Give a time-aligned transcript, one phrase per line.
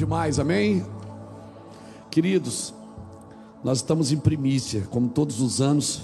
[0.00, 0.82] Demais, amém?
[2.10, 2.72] Queridos,
[3.62, 6.00] nós estamos em primícia, como todos os anos,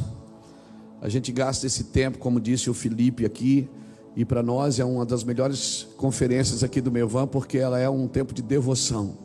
[1.00, 3.70] a gente gasta esse tempo, como disse o Felipe aqui,
[4.14, 8.06] e para nós é uma das melhores conferências aqui do Mevan, porque ela é um
[8.06, 9.16] tempo de devoção,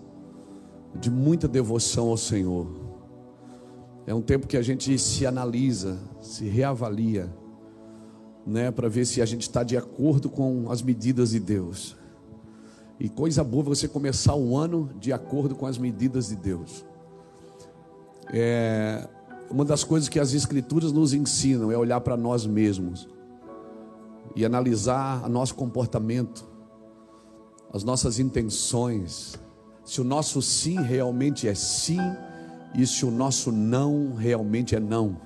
[0.98, 2.66] de muita devoção ao Senhor.
[4.08, 7.30] É um tempo que a gente se analisa, se reavalia,
[8.48, 12.00] né, para ver se a gente está de acordo com as medidas de Deus.
[13.04, 16.86] E coisa boa você começar o ano de acordo com as medidas de Deus.
[18.32, 19.08] É,
[19.50, 23.10] uma das coisas que as Escrituras nos ensinam é olhar para nós mesmos
[24.36, 26.48] e analisar o nosso comportamento,
[27.74, 29.34] as nossas intenções,
[29.84, 31.98] se o nosso sim realmente é sim
[32.76, 35.18] e se o nosso não realmente é não.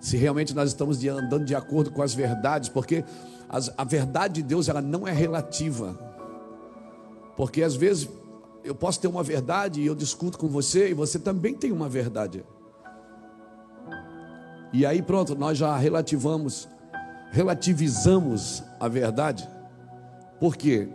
[0.00, 3.04] Se realmente nós estamos andando de acordo com as verdades, porque
[3.50, 6.13] as, a verdade de Deus ela não é relativa.
[7.36, 8.08] Porque às vezes
[8.62, 11.88] eu posso ter uma verdade e eu discuto com você e você também tem uma
[11.88, 12.44] verdade.
[14.72, 16.68] E aí pronto, nós já relativamos
[17.30, 19.48] relativizamos a verdade.
[20.38, 20.88] Por quê?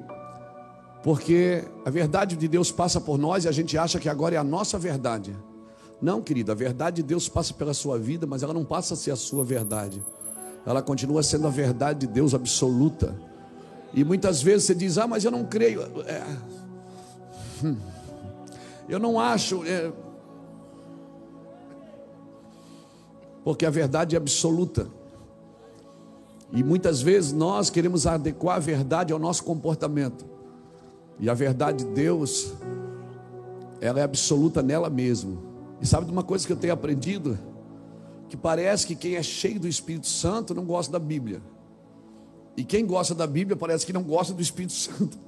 [1.03, 4.37] Porque a verdade de Deus passa por nós e a gente acha que agora é
[4.37, 5.35] a nossa verdade.
[6.01, 8.97] Não, querida, a verdade de Deus passa pela sua vida, mas ela não passa a
[8.97, 10.01] ser a sua verdade.
[10.65, 13.15] Ela continua sendo a verdade de Deus absoluta.
[13.93, 15.81] E muitas vezes você diz: Ah, mas eu não creio.
[16.05, 16.23] É...
[17.63, 17.77] Hum.
[18.87, 19.63] Eu não acho.
[19.65, 19.91] É...
[23.43, 24.87] Porque a verdade é absoluta.
[26.51, 30.25] E muitas vezes nós queremos adequar a verdade ao nosso comportamento.
[31.19, 32.53] E a verdade de Deus,
[33.79, 35.37] ela é absoluta nela mesma.
[35.81, 37.37] E sabe de uma coisa que eu tenho aprendido?
[38.29, 41.41] Que parece que quem é cheio do Espírito Santo não gosta da Bíblia.
[42.59, 45.17] E quem gosta da Bíblia parece que não gosta do Espírito Santo.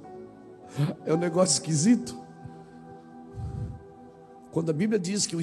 [1.04, 2.16] É um negócio esquisito.
[4.50, 5.36] Quando a Bíblia diz que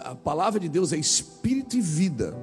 [0.00, 2.36] a palavra de Deus é espírito e vida,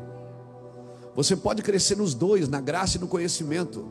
[1.16, 3.88] você pode crescer nos dois, na graça e no conhecimento.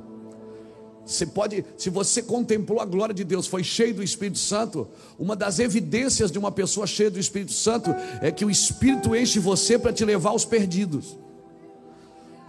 [1.07, 5.37] Você pode, se você contemplou a glória de Deus, foi cheio do Espírito Santo, uma
[5.37, 9.79] das evidências de uma pessoa cheia do Espírito Santo é que o Espírito enche você
[9.79, 11.17] para te levar aos perdidos.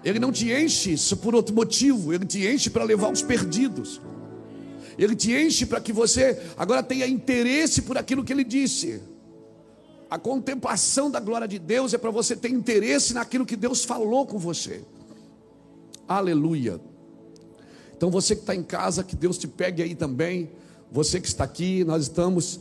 [0.03, 4.01] Ele não te enche por outro motivo, ele te enche para levar os perdidos.
[4.97, 9.01] Ele te enche para que você agora tenha interesse por aquilo que ele disse.
[10.09, 14.27] A contemplação da glória de Deus é para você ter interesse naquilo que Deus falou
[14.27, 14.83] com você.
[16.07, 16.79] Aleluia.
[17.95, 20.51] Então você que está em casa, que Deus te pegue aí também.
[20.91, 22.59] Você que está aqui, nós estamos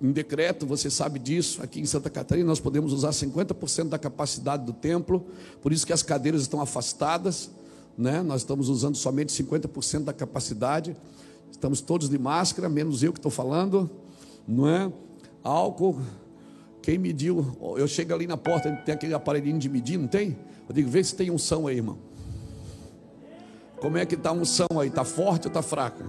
[0.00, 1.62] em decreto, você sabe disso.
[1.62, 5.26] Aqui em Santa Catarina nós podemos usar 50% da capacidade do templo,
[5.62, 7.50] por isso que as cadeiras estão afastadas,
[7.96, 8.22] né?
[8.22, 10.94] Nós estamos usando somente 50% da capacidade.
[11.50, 13.90] Estamos todos de máscara, menos eu que estou falando,
[14.46, 14.92] não é?
[15.42, 15.98] Álcool,
[16.82, 20.36] quem mediu, eu chego ali na porta, tem aquele aparelhinho de medir, não tem?
[20.68, 21.98] Eu digo, vê se tem unção aí, irmão.
[23.80, 24.88] Como é que está a unção aí?
[24.88, 26.04] Está forte ou está fraca?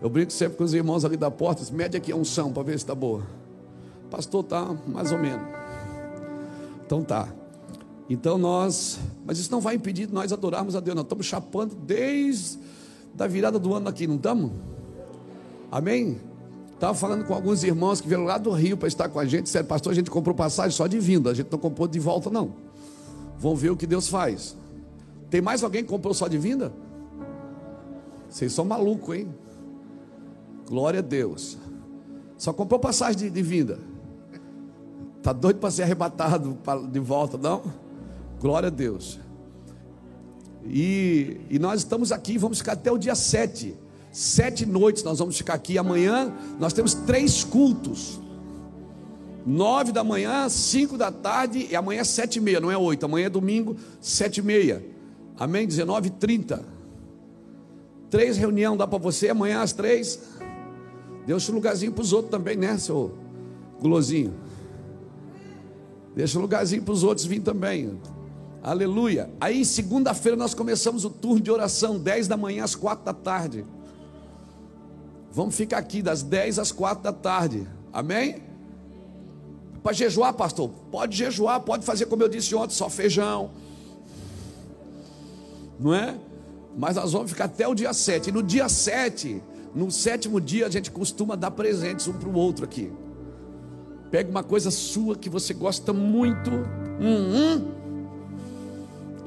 [0.00, 2.72] Eu brinco sempre com os irmãos ali da porta, mede aqui a unção para ver
[2.72, 3.26] se está boa.
[4.10, 5.46] Pastor, está mais ou menos.
[6.84, 7.28] Então tá.
[8.08, 10.94] Então nós, mas isso não vai impedir de nós adorarmos a Deus.
[10.94, 12.58] Nós estamos chapando desde
[13.18, 14.52] a virada do ano aqui, não estamos?
[15.72, 16.20] Amém?
[16.74, 19.44] Estava falando com alguns irmãos que vieram lá do Rio para estar com a gente.
[19.44, 22.30] Disseram, pastor, a gente comprou passagem só de vinda, a gente não comprou de volta,
[22.30, 22.52] não.
[23.38, 24.54] Vão ver o que Deus faz.
[25.30, 26.72] Tem mais alguém que comprou só de vinda?
[28.28, 29.28] Vocês são malucos, hein?
[30.66, 31.56] Glória a Deus.
[32.36, 33.78] Só comprou passagem de, de vinda.
[35.18, 36.58] Está doido para ser arrebatado
[36.90, 37.62] de volta, não?
[38.40, 39.18] Glória a Deus.
[40.64, 43.86] E, e nós estamos aqui, vamos ficar até o dia 7
[44.16, 45.76] Sete noites nós vamos ficar aqui.
[45.76, 48.18] Amanhã nós temos três cultos.
[49.44, 53.04] Nove da manhã, cinco da tarde e amanhã sete e meia, não é oito.
[53.04, 54.82] Amanhã é domingo, sete e meia.
[55.38, 55.66] Amém?
[55.66, 56.64] Dezenove e trinta.
[58.08, 60.18] Três reuniões dá para você amanhã às três.
[61.26, 63.12] Deixa um lugarzinho para os outros também, né, seu
[63.80, 64.34] gulosinho?
[66.14, 67.98] Deixa um lugarzinho para os outros vir também.
[68.62, 69.30] Aleluia.
[69.40, 73.64] Aí, segunda-feira, nós começamos o turno de oração, dez da manhã às quatro da tarde.
[75.36, 77.68] Vamos ficar aqui das 10 às 4 da tarde.
[77.92, 78.42] Amém?
[79.82, 80.70] Para jejuar, pastor?
[80.90, 83.50] Pode jejuar, pode fazer como eu disse ontem, só feijão.
[85.78, 86.18] Não é?
[86.74, 88.30] Mas nós vamos ficar até o dia 7.
[88.30, 89.42] E no dia 7,
[89.76, 92.90] no sétimo dia, a gente costuma dar presentes um para o outro aqui.
[94.10, 96.50] Pega uma coisa sua que você gosta muito
[96.98, 97.72] hum, hum,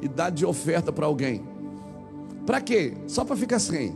[0.02, 1.44] e dá de oferta para alguém.
[2.48, 2.98] Para quê?
[3.06, 3.94] Só para ficar sem.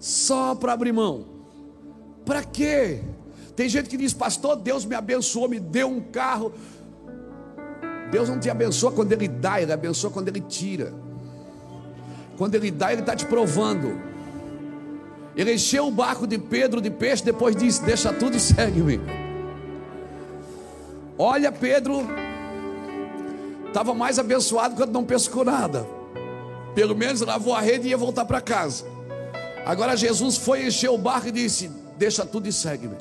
[0.00, 1.24] Só para abrir mão.
[2.24, 3.00] Para quê?
[3.54, 6.52] Tem gente que diz, pastor, Deus me abençoou, me deu um carro.
[8.10, 10.92] Deus não te abençoa quando Ele dá, Ele abençoa quando Ele tira.
[12.42, 14.00] Quando Ele dá, Ele está te provando.
[15.36, 19.00] Ele encheu o barco de Pedro de peixe, depois disse: Deixa tudo e segue-me.
[21.16, 22.04] Olha, Pedro
[23.68, 25.86] estava mais abençoado quando não pescou nada.
[26.74, 28.86] Pelo menos lavou a rede e ia voltar para casa.
[29.64, 32.96] Agora Jesus foi encher o barco e disse: Deixa tudo e segue-me.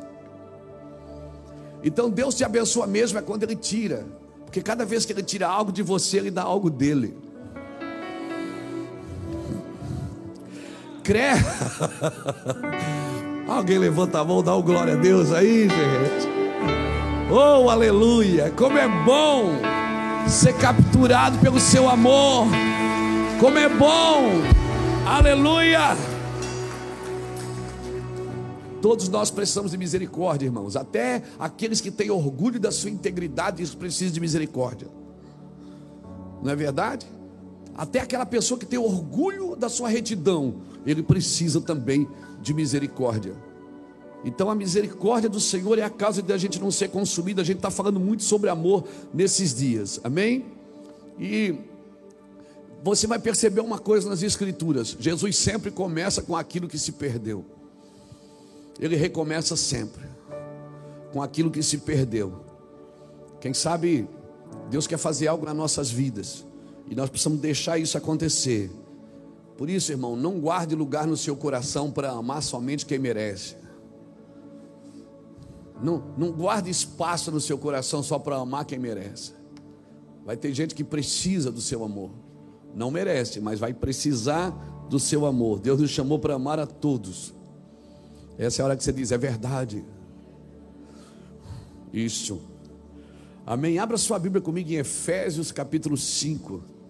[1.83, 4.05] Então Deus te abençoa mesmo é quando Ele tira,
[4.45, 7.30] porque cada vez que Ele tira algo de você, Ele dá algo dele.
[11.03, 11.31] Crê.
[13.47, 16.27] Alguém levanta a mão, dá um glória a Deus aí, gente.
[17.31, 18.51] Oh, aleluia!
[18.51, 19.53] Como é bom
[20.27, 22.47] ser capturado pelo seu amor.
[23.39, 24.41] Como é bom!
[25.05, 25.97] Aleluia!
[28.81, 30.75] Todos nós precisamos de misericórdia, irmãos.
[30.75, 34.87] Até aqueles que têm orgulho da sua integridade precisam de misericórdia.
[36.41, 37.05] Não é verdade?
[37.75, 40.55] Até aquela pessoa que tem orgulho da sua retidão,
[40.85, 42.07] ele precisa também
[42.41, 43.33] de misericórdia.
[44.23, 47.41] Então a misericórdia do Senhor é a causa de a gente não ser consumido.
[47.41, 50.45] A gente está falando muito sobre amor nesses dias, amém?
[51.19, 51.55] E
[52.83, 57.45] você vai perceber uma coisa nas Escrituras: Jesus sempre começa com aquilo que se perdeu.
[58.79, 60.05] Ele recomeça sempre
[61.11, 62.33] com aquilo que se perdeu.
[63.39, 64.07] Quem sabe
[64.69, 66.45] Deus quer fazer algo nas nossas vidas
[66.89, 68.71] e nós precisamos deixar isso acontecer.
[69.61, 73.55] Por isso, irmão, não guarde lugar no seu coração para amar somente quem merece.
[75.79, 79.33] Não, não guarde espaço no seu coração só para amar quem merece.
[80.25, 82.09] Vai ter gente que precisa do seu amor.
[82.73, 84.49] Não merece, mas vai precisar
[84.89, 85.59] do seu amor.
[85.59, 87.31] Deus nos chamou para amar a todos.
[88.39, 89.85] Essa é a hora que você diz: é verdade.
[91.93, 92.41] Isso.
[93.45, 93.77] Amém.
[93.77, 96.80] Abra sua Bíblia comigo em Efésios capítulo 5.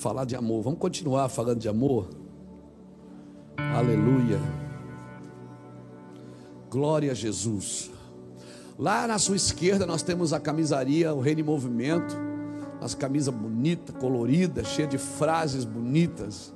[0.00, 0.62] Falar de amor.
[0.62, 2.08] Vamos continuar falando de amor?
[3.58, 4.40] Aleluia.
[6.70, 7.90] Glória a Jesus.
[8.78, 12.16] Lá na sua esquerda nós temos a camisaria O Reino em Movimento.
[12.80, 16.50] As camisas bonitas, coloridas, cheia de frases bonitas.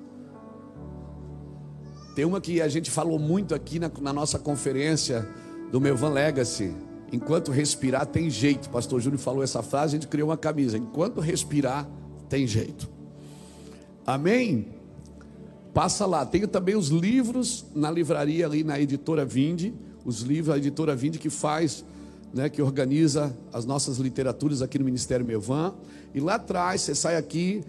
[2.17, 5.29] Tem uma que a gente falou muito aqui na, na nossa conferência
[5.71, 6.75] do Melvan Legacy.
[7.13, 8.71] Enquanto respirar tem jeito.
[8.71, 10.79] Pastor Júnior falou essa frase, a gente criou uma camisa.
[10.79, 11.87] Enquanto respirar
[12.27, 12.94] tem jeito.
[14.07, 14.67] Amém?
[15.73, 16.25] Passa lá.
[16.25, 19.75] Tenho também os livros na livraria ali na editora Vinde.
[20.05, 21.85] Os livros, a editora Vinde que faz,
[22.33, 25.75] né, que organiza as nossas literaturas aqui no Ministério Melvan.
[26.15, 27.65] E lá atrás, você sai aqui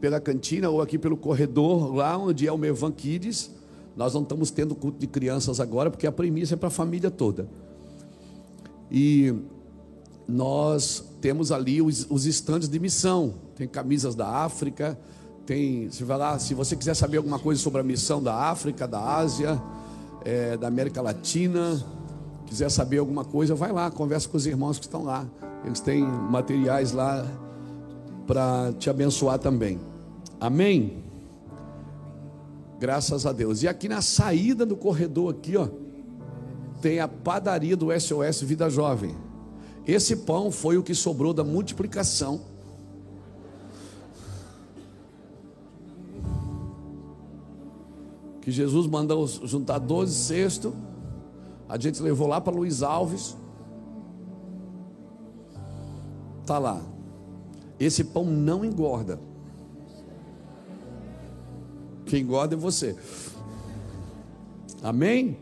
[0.00, 3.50] pela cantina ou aqui pelo corredor, lá onde é o Melvan Kids
[3.96, 7.10] nós não estamos tendo culto de crianças agora, porque a premissa é para a família
[7.10, 7.48] toda.
[8.90, 9.34] E
[10.26, 13.34] nós temos ali os estandes de missão.
[13.54, 14.98] Tem camisas da África,
[15.46, 15.88] tem.
[15.90, 19.00] Você vai lá, se você quiser saber alguma coisa sobre a missão da África, da
[19.00, 19.60] Ásia,
[20.24, 21.84] é, da América Latina,
[22.46, 25.26] quiser saber alguma coisa, vai lá, conversa com os irmãos que estão lá.
[25.64, 27.26] Eles têm materiais lá
[28.26, 29.80] para te abençoar também.
[30.40, 31.04] Amém?
[32.78, 33.62] Graças a Deus.
[33.62, 35.68] E aqui na saída do corredor aqui, ó,
[36.80, 39.14] tem a padaria do SOS Vida Jovem.
[39.86, 42.53] Esse pão foi o que sobrou da multiplicação.
[48.44, 50.72] Que Jesus mandou juntar 12 cestos.
[51.66, 53.34] A gente levou lá para Luiz Alves.
[56.44, 56.82] Tá lá.
[57.80, 59.18] Esse pão não engorda.
[62.04, 62.94] Quem engorda é você.
[64.82, 65.38] Amém?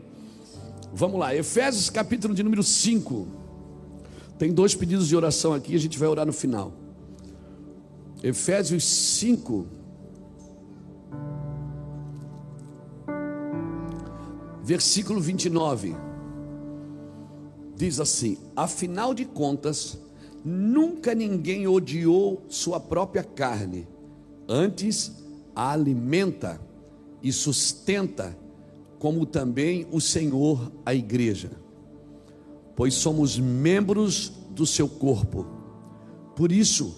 [0.93, 3.27] Vamos lá, Efésios capítulo de número 5.
[4.39, 6.71] Tem dois pedidos de oração aqui, a gente vai orar no final.
[8.23, 9.67] Efésios 5.
[14.63, 15.93] Versículo 29.
[17.75, 19.99] Diz assim: Afinal de contas,
[20.43, 23.85] nunca ninguém odiou sua própria carne,
[24.47, 25.11] antes
[25.53, 26.61] a alimenta
[27.21, 28.37] e sustenta,
[28.99, 31.51] como também o Senhor a igreja,
[32.73, 35.45] pois somos membros do seu corpo.
[36.37, 36.95] Por isso,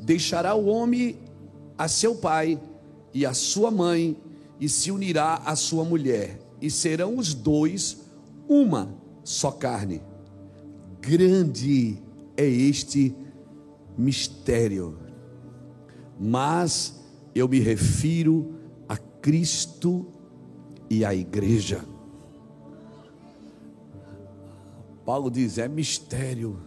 [0.00, 1.18] deixará o homem
[1.76, 2.58] a seu pai
[3.12, 4.16] e a sua mãe,
[4.58, 8.04] e se unirá à sua mulher, e serão os dois
[8.48, 10.02] uma só carne.
[11.00, 11.98] Grande
[12.36, 13.14] é este
[13.96, 14.98] mistério,
[16.18, 17.00] mas
[17.34, 18.58] eu me refiro
[19.20, 20.06] Cristo
[20.88, 21.84] e a igreja.
[25.04, 26.58] Paulo diz: é mistério,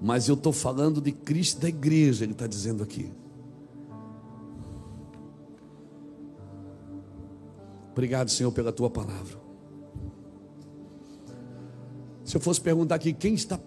[0.00, 3.10] mas eu estou falando de Cristo da igreja, ele está dizendo aqui.
[7.92, 9.38] Obrigado, Senhor, pela tua palavra.
[12.24, 13.58] Se eu fosse perguntar aqui, quem está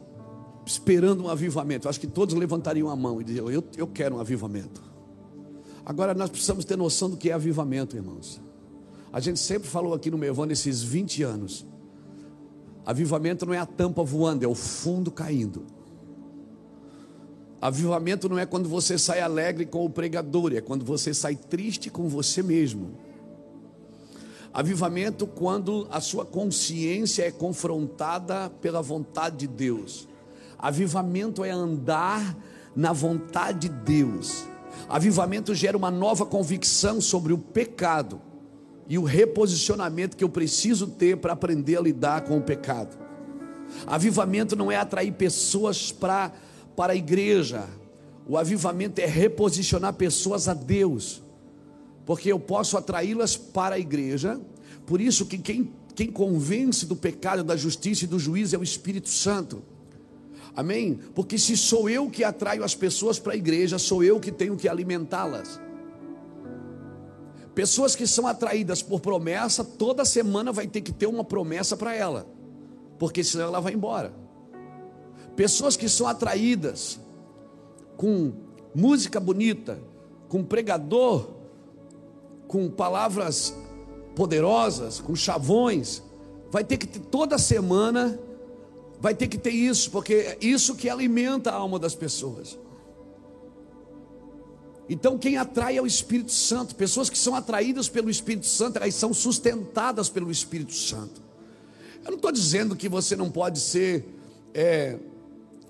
[0.65, 1.87] esperando um avivamento?
[1.87, 4.81] Eu acho que todos levantariam a mão e diriam: eu, eu quero um avivamento.
[5.85, 8.41] Agora nós precisamos ter noção do que é avivamento, irmãos.
[9.11, 11.65] A gente sempre falou aqui no Mevão nesses 20 anos.
[12.85, 15.65] Avivamento não é a tampa voando, é o fundo caindo.
[17.61, 21.89] Avivamento não é quando você sai alegre com o pregador, é quando você sai triste
[21.89, 22.97] com você mesmo.
[24.53, 30.07] Avivamento quando a sua consciência é confrontada pela vontade de Deus.
[30.59, 32.37] Avivamento é andar
[32.75, 34.45] na vontade de Deus.
[34.87, 38.21] Avivamento gera uma nova convicção sobre o pecado
[38.87, 42.95] e o reposicionamento que eu preciso ter para aprender a lidar com o pecado.
[43.87, 46.31] Avivamento não é atrair pessoas para
[46.77, 47.67] a igreja.
[48.27, 51.22] O avivamento é reposicionar pessoas a Deus.
[52.05, 54.39] Porque eu posso atraí-las para a igreja.
[54.85, 58.63] Por isso que quem, quem convence do pecado, da justiça e do juízo é o
[58.63, 59.63] Espírito Santo.
[60.55, 60.99] Amém?
[61.15, 64.55] Porque se sou eu que atraio as pessoas para a igreja, sou eu que tenho
[64.55, 65.59] que alimentá-las.
[67.55, 71.95] Pessoas que são atraídas por promessa, toda semana vai ter que ter uma promessa para
[71.95, 72.27] ela,
[72.97, 74.13] porque senão ela vai embora.
[75.35, 76.99] Pessoas que são atraídas
[77.95, 78.33] com
[78.73, 79.79] música bonita,
[80.27, 81.29] com pregador,
[82.47, 83.53] com palavras
[84.15, 86.01] poderosas, com chavões,
[86.51, 88.19] vai ter que ter toda semana,
[88.99, 92.57] vai ter que ter isso, porque é isso que alimenta a alma das pessoas.
[94.89, 96.75] Então, quem atrai é o Espírito Santo.
[96.75, 101.21] Pessoas que são atraídas pelo Espírito Santo, elas são sustentadas pelo Espírito Santo.
[102.03, 104.05] Eu não estou dizendo que você não pode ser
[104.53, 104.99] é,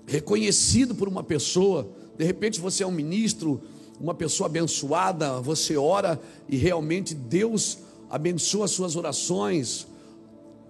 [0.06, 1.88] reconhecido por uma pessoa.
[2.18, 3.62] De repente, você é um ministro,
[4.00, 7.78] uma pessoa abençoada, você ora e realmente Deus
[8.10, 9.86] abençoa as suas orações.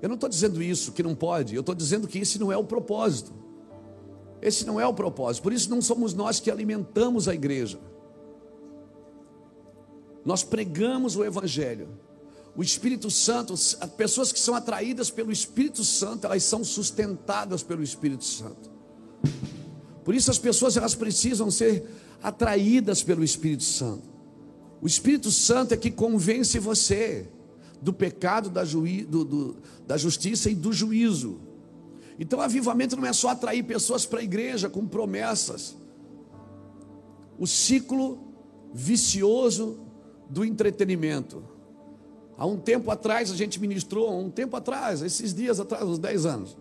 [0.00, 1.54] Eu não estou dizendo isso, que não pode.
[1.54, 3.32] Eu estou dizendo que esse não é o propósito.
[4.42, 5.42] Esse não é o propósito.
[5.42, 7.78] Por isso, não somos nós que alimentamos a igreja.
[10.24, 11.88] Nós pregamos o Evangelho.
[12.56, 17.82] O Espírito Santo, as pessoas que são atraídas pelo Espírito Santo, elas são sustentadas pelo
[17.82, 18.70] Espírito Santo.
[20.04, 21.84] Por isso as pessoas elas precisam ser
[22.24, 24.08] atraídas pelo Espírito Santo.
[24.80, 27.28] O Espírito Santo é que convence você
[27.82, 31.38] do pecado, da, juí, do, do, da justiça e do juízo.
[32.18, 35.76] Então, avivamento não é só atrair pessoas para a igreja com promessas.
[37.38, 38.18] O ciclo
[38.72, 39.80] vicioso
[40.30, 41.44] do entretenimento.
[42.38, 46.24] Há um tempo atrás a gente ministrou, um tempo atrás, esses dias atrás, uns 10
[46.24, 46.56] anos,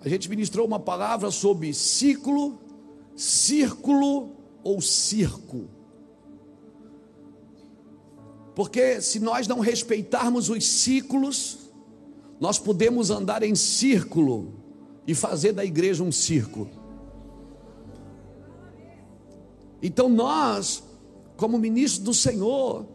[0.00, 2.58] a gente ministrou uma palavra sobre ciclo,
[3.14, 5.68] círculo ou circo.
[8.56, 11.58] Porque se nós não respeitarmos os ciclos,
[12.40, 14.54] nós podemos andar em círculo
[15.06, 16.68] e fazer da igreja um circo.
[19.82, 20.82] Então nós
[21.36, 22.86] como ministro do Senhor,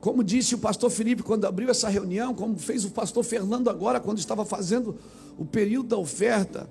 [0.00, 4.00] como disse o pastor Felipe quando abriu essa reunião, como fez o pastor Fernando agora
[4.00, 4.96] quando estava fazendo
[5.36, 6.68] o período da oferta.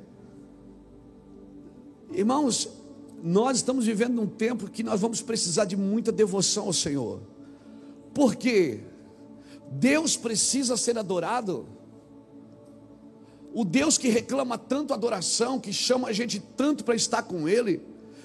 [2.12, 2.70] Irmãos,
[3.24, 7.22] nós estamos vivendo num tempo que nós vamos precisar de muita devoção ao Senhor.
[8.14, 8.82] Por quê?
[9.72, 11.68] Deus precisa ser adorado.
[13.54, 17.82] O Deus que reclama tanto adoração, que chama a gente tanto para estar com Ele,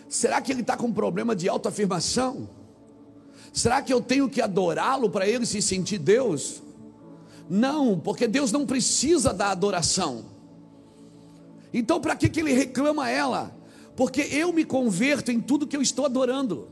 [0.08, 2.48] Será que ele está com problema de autoafirmação?
[3.52, 6.62] Será que eu tenho que adorá-lo para ele se sentir Deus?
[7.48, 10.24] Não, porque Deus não precisa da adoração.
[11.72, 13.54] Então, para que, que ele reclama ela?
[13.96, 16.68] Porque eu me converto em tudo que eu estou adorando.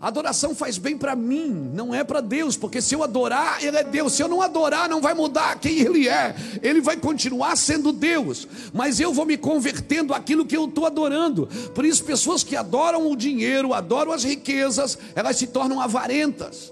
[0.00, 3.82] Adoração faz bem para mim, não é para Deus, porque se eu adorar, Ele é
[3.82, 4.12] Deus.
[4.12, 6.34] Se eu não adorar, não vai mudar quem Ele é.
[6.62, 11.48] Ele vai continuar sendo Deus, mas eu vou me convertendo aquilo que eu estou adorando.
[11.74, 16.70] Por isso, pessoas que adoram o dinheiro, adoram as riquezas, elas se tornam avarentas.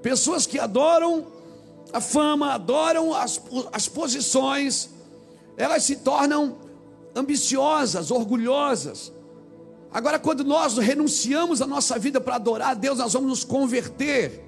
[0.00, 1.26] Pessoas que adoram
[1.92, 3.38] a fama, adoram as,
[3.70, 4.88] as posições,
[5.58, 6.56] elas se tornam
[7.16, 9.12] ambiciosas, orgulhosas.
[9.90, 14.44] Agora, quando nós renunciamos a nossa vida para adorar a Deus, nós vamos nos converter,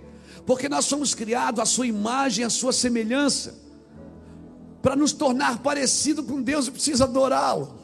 [0.47, 3.55] porque nós somos criados à sua imagem, à sua semelhança.
[4.83, 7.79] Para nos tornar parecido com Deus, precisa adorá-lo.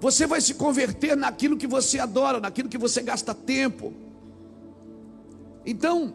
[0.00, 3.92] Você vai se converter naquilo que você adora, naquilo que você gasta tempo.
[5.64, 6.14] Então,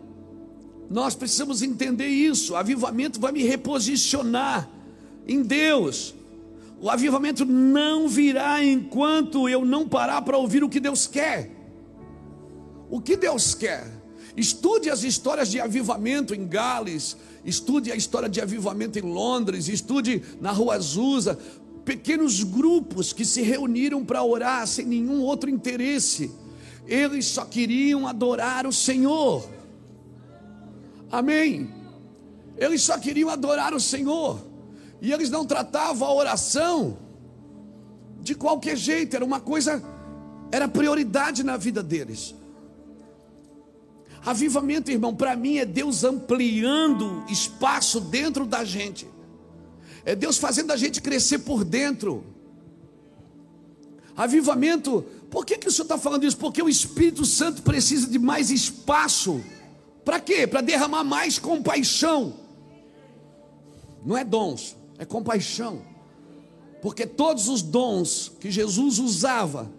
[0.89, 2.53] nós precisamos entender isso.
[2.53, 4.69] O avivamento vai me reposicionar
[5.27, 6.13] em Deus.
[6.81, 11.51] O avivamento não virá enquanto eu não parar para ouvir o que Deus quer.
[12.89, 13.85] O que Deus quer?
[14.35, 20.23] Estude as histórias de avivamento em Gales, estude a história de avivamento em Londres, estude
[20.39, 21.37] na Rua Azusa,
[21.83, 26.31] pequenos grupos que se reuniram para orar sem nenhum outro interesse.
[26.87, 29.47] Eles só queriam adorar o Senhor.
[31.11, 31.69] Amém.
[32.57, 34.48] Eles só queriam adorar o Senhor.
[35.01, 36.97] E eles não tratavam a oração
[38.21, 39.81] de qualquer jeito, era uma coisa,
[40.51, 42.35] era prioridade na vida deles.
[44.25, 49.07] Avivamento, irmão, para mim é Deus ampliando espaço dentro da gente,
[50.03, 52.23] é Deus fazendo a gente crescer por dentro.
[54.15, 56.37] Avivamento, por que, que o senhor está falando isso?
[56.37, 59.41] Porque o Espírito Santo precisa de mais espaço.
[60.03, 60.45] Para quê?
[60.45, 62.33] Para derramar mais compaixão.
[64.05, 65.81] Não é dons, é compaixão.
[66.81, 69.71] Porque todos os dons que Jesus usava,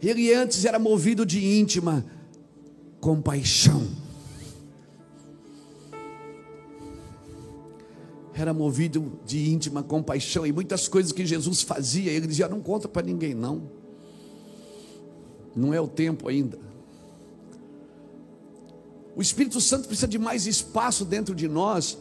[0.00, 2.04] ele antes era movido de íntima
[3.00, 3.88] compaixão.
[8.34, 12.88] Era movido de íntima compaixão e muitas coisas que Jesus fazia, ele dizia: Não conta
[12.88, 13.62] para ninguém, não.
[15.54, 16.58] Não é o tempo ainda.
[19.16, 21.98] O Espírito Santo precisa de mais espaço dentro de nós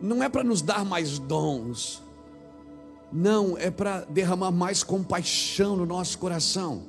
[0.00, 2.02] não é para nos dar mais dons,
[3.12, 6.82] não, é para derramar mais compaixão no nosso coração,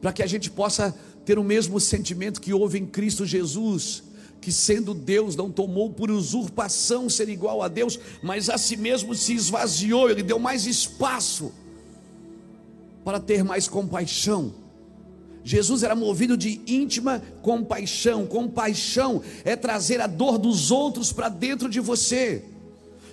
[0.00, 4.02] para que a gente possa ter o mesmo sentimento que houve em Cristo Jesus,
[4.40, 9.14] que sendo Deus não tomou por usurpação ser igual a Deus, mas a si mesmo
[9.14, 11.52] se esvaziou, ele deu mais espaço
[13.04, 14.54] para ter mais compaixão.
[15.42, 18.26] Jesus era movido de íntima compaixão.
[18.26, 22.44] Compaixão é trazer a dor dos outros para dentro de você.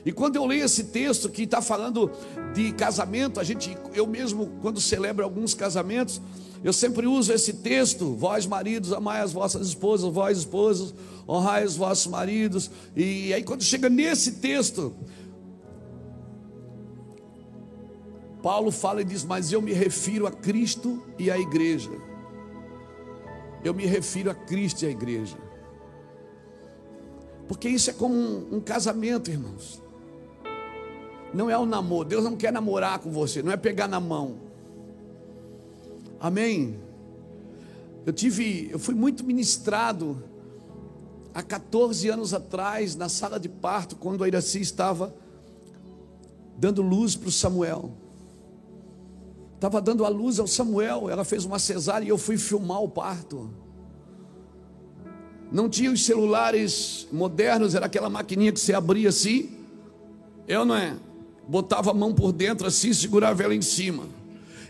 [0.05, 2.09] E quando eu leio esse texto que está falando
[2.53, 6.21] de casamento, a gente, eu mesmo, quando celebro alguns casamentos,
[6.63, 10.93] eu sempre uso esse texto: vós maridos, amai as vossas esposas, vós esposos,
[11.27, 12.71] honrai os vossos maridos.
[12.95, 14.95] E aí, quando chega nesse texto,
[18.41, 22.06] Paulo fala e diz: Mas eu me refiro a Cristo e à igreja.
[23.63, 25.37] Eu me refiro a Cristo e à igreja.
[27.47, 29.81] Porque isso é como um, um casamento, irmãos.
[31.33, 32.07] Não é um namoro.
[32.07, 34.35] Deus não quer namorar com você, não é pegar na mão.
[36.19, 36.79] Amém.
[38.05, 40.21] Eu tive, eu fui muito ministrado
[41.33, 45.13] há 14 anos atrás na sala de parto, quando a Iraci estava
[46.57, 47.91] dando luz para o Samuel.
[49.57, 52.87] Estava dando a luz ao Samuel, ela fez uma cesárea e eu fui filmar o
[52.87, 53.49] parto.
[55.51, 59.49] Não tinha os celulares modernos, era aquela maquininha que você abria assim.
[60.47, 60.95] Eu não é.
[61.47, 64.03] Botava a mão por dentro assim, segurava ela em cima.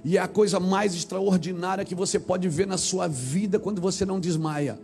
[0.05, 4.05] E é a coisa mais extraordinária que você pode ver na sua vida quando você
[4.05, 4.79] não desmaia.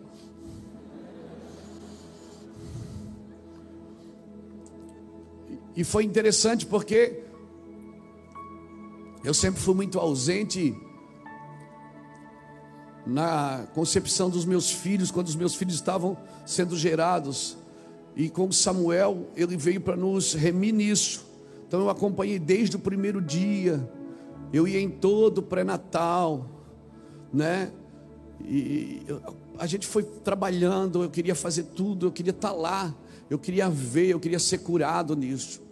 [5.77, 7.22] E foi interessante porque
[9.23, 10.75] eu sempre fui muito ausente
[13.05, 17.57] na concepção dos meus filhos, quando os meus filhos estavam sendo gerados.
[18.15, 21.25] E com Samuel, ele veio para nos remir nisso.
[21.67, 23.89] Então eu acompanhei desde o primeiro dia.
[24.51, 26.45] Eu ia em todo pré-natal,
[27.33, 27.71] né?
[28.45, 29.01] E
[29.57, 32.95] a gente foi trabalhando, eu queria fazer tudo, eu queria estar tá lá,
[33.29, 35.62] eu queria ver, eu queria ser curado nisso.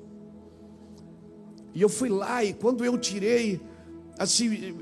[1.74, 3.62] E eu fui lá e quando eu tirei,
[4.18, 4.76] assim,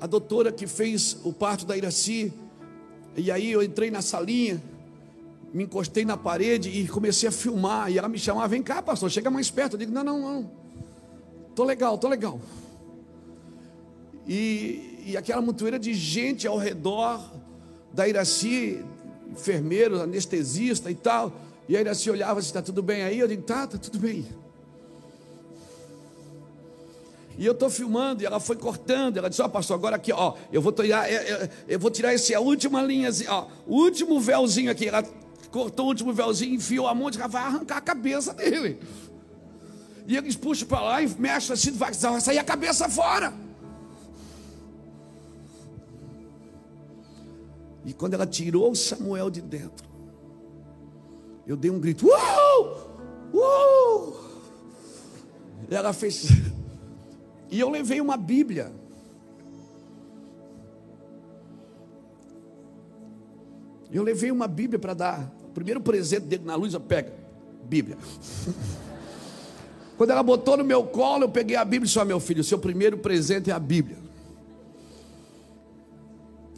[0.00, 2.32] a doutora que fez o parto da Iraci,
[3.16, 4.62] e aí eu entrei na salinha,
[5.52, 7.90] me encostei na parede e comecei a filmar.
[7.90, 9.74] E ela me chamava, vem cá, pastor, chega mais perto.
[9.74, 10.50] Eu digo, não, não, não.
[11.54, 12.40] Tô legal, tô legal.
[14.26, 17.22] E, e aquela montoeira de gente ao redor
[17.92, 18.82] da Iraci,
[19.30, 21.32] enfermeiro, anestesista e tal.
[21.68, 23.18] E a Iraci olhava está tudo bem aí?
[23.18, 24.26] Eu digo, tá, tá tudo bem.
[27.38, 29.16] E eu estou filmando, e ela foi cortando.
[29.16, 31.90] Ela disse: Ó, oh, pastor, agora aqui, ó, eu vou tirar, eu, eu, eu vou
[31.90, 34.88] tirar esse, a última linha, assim, ó, o último véuzinho aqui.
[34.88, 35.02] Ela
[35.50, 38.78] cortou o último véuzinho, enfiou a mão, e vai arrancar a cabeça dele.
[40.06, 43.32] E eles puxam para lá e mexem assim, vai, vai sair a cabeça fora.
[47.84, 49.88] E quando ela tirou Samuel de dentro,
[51.46, 52.90] eu dei um grito: Uou!
[53.32, 54.20] Uou!
[55.70, 56.28] Ela fez.
[57.52, 58.72] E eu levei uma Bíblia.
[63.92, 65.30] Eu levei uma Bíblia para dar.
[65.52, 67.10] Primeiro presente dele na luz, eu pego.
[67.64, 67.98] Bíblia.
[69.98, 72.58] Quando ela botou no meu colo, eu peguei a Bíblia e disse: meu filho, seu
[72.58, 73.98] primeiro presente é a Bíblia.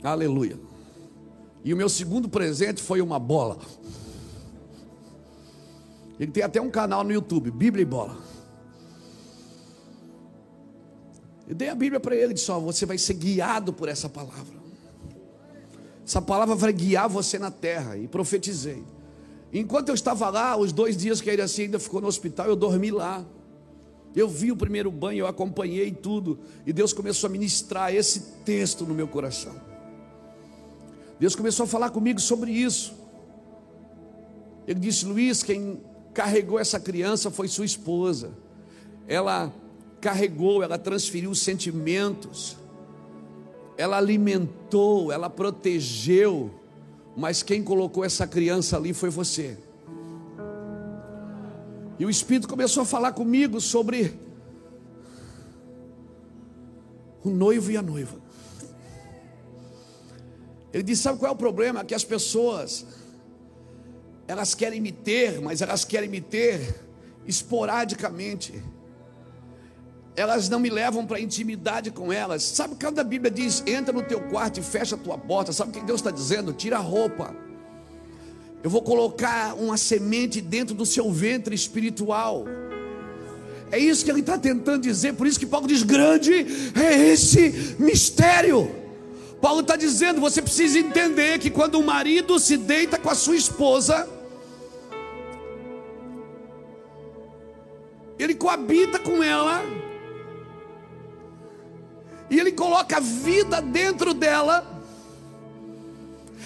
[0.01, 0.57] Aleluia.
[1.65, 3.59] E o meu segundo presente foi uma bola.
[6.21, 8.17] Ele tem até um canal no YouTube, Bíblia e Bola.
[11.47, 14.09] Eu dei a Bíblia para ele e disse: oh, você vai ser guiado por essa
[14.09, 14.65] palavra.
[16.07, 17.97] Essa palavra vai guiar você na terra.
[17.97, 18.83] E profetizei.
[19.53, 22.57] Enquanto eu estava lá, os dois dias que ele assim ainda ficou no hospital, eu
[22.57, 23.25] dormi lá.
[24.15, 26.39] Eu vi o primeiro banho, eu acompanhei tudo.
[26.67, 29.55] E Deus começou a ministrar esse texto no meu coração.
[31.19, 32.95] Deus começou a falar comigo sobre isso.
[34.67, 35.81] Ele disse: Luiz, quem
[36.13, 38.33] carregou essa criança foi sua esposa.
[39.07, 39.53] Ela
[40.05, 42.59] carregou, ela transferiu sentimentos,
[43.75, 46.51] ela alimentou, ela protegeu,
[47.17, 49.57] mas quem colocou essa criança ali foi você.
[51.99, 54.13] E o Espírito começou a falar comigo sobre
[57.25, 58.19] o noivo e a noiva.
[60.71, 61.83] Ele disse: Sabe qual é o problema?
[61.83, 62.85] Que as pessoas,
[64.29, 66.79] elas querem me ter, mas elas querem me ter
[67.27, 68.63] esporadicamente.
[70.17, 72.43] Elas não me levam para intimidade com elas.
[72.43, 75.53] Sabe quando a Bíblia diz: entra no teu quarto e fecha a tua porta?
[75.53, 76.53] Sabe o que Deus está dizendo?
[76.53, 77.35] Tira a roupa.
[78.63, 82.45] Eu vou colocar uma semente dentro do seu ventre espiritual.
[83.71, 85.15] É isso que ele está tentando dizer.
[85.15, 88.71] Por isso que Paulo diz: grande é esse mistério.
[89.41, 93.37] Paulo está dizendo: você precisa entender que quando o marido se deita com a sua
[93.37, 94.09] esposa,
[98.19, 99.63] ele coabita com ela,
[102.31, 104.83] e ele coloca vida dentro dela,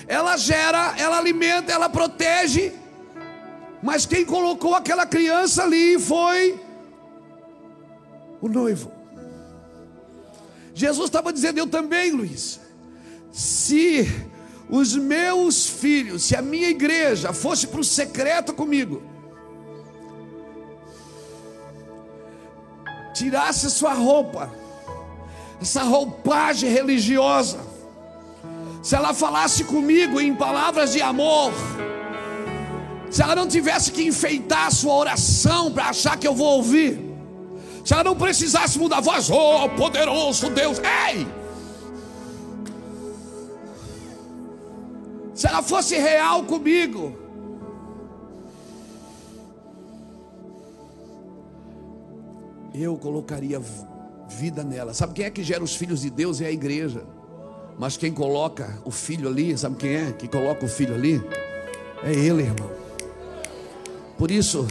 [0.06, 2.72] ela gera, ela alimenta, ela protege,
[3.82, 6.58] mas quem colocou aquela criança ali foi
[8.40, 8.90] o noivo.
[10.74, 12.60] Jesus estava dizendo, eu também, Luiz.
[13.32, 14.06] Se
[14.68, 19.02] os meus filhos, se a minha igreja fosse para o secreto comigo,
[23.12, 24.52] tirasse sua roupa,
[25.60, 27.58] essa roupagem religiosa,
[28.82, 31.52] se ela falasse comigo em palavras de amor,
[33.10, 37.00] se ela não tivesse que enfeitar a sua oração para achar que eu vou ouvir,
[37.84, 41.26] se ela não precisasse mudar a voz, oh poderoso Deus, ei!
[45.38, 47.16] se ela fosse real comigo,
[52.74, 53.60] eu colocaria
[54.28, 54.94] vida nela.
[54.94, 56.40] Sabe quem é que gera os filhos de Deus?
[56.40, 57.04] É a igreja.
[57.78, 61.22] Mas quem coloca o filho ali, sabe quem é que coloca o filho ali?
[62.02, 62.70] É ele, irmão.
[64.16, 64.66] Por isso,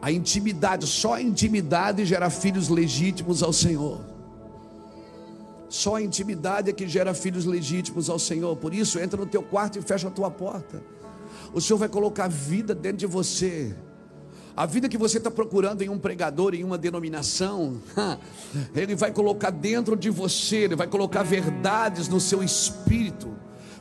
[0.00, 3.98] a intimidade, só a intimidade gera filhos legítimos ao Senhor.
[5.70, 8.54] Só a intimidade é que gera filhos legítimos ao Senhor.
[8.56, 10.82] Por isso, entra no teu quarto e fecha a tua porta.
[11.52, 13.74] O Senhor vai colocar vida dentro de você.
[14.56, 17.80] A vida que você está procurando em um pregador, em uma denominação,
[18.74, 23.34] Ele vai colocar dentro de você, Ele vai colocar verdades no seu espírito.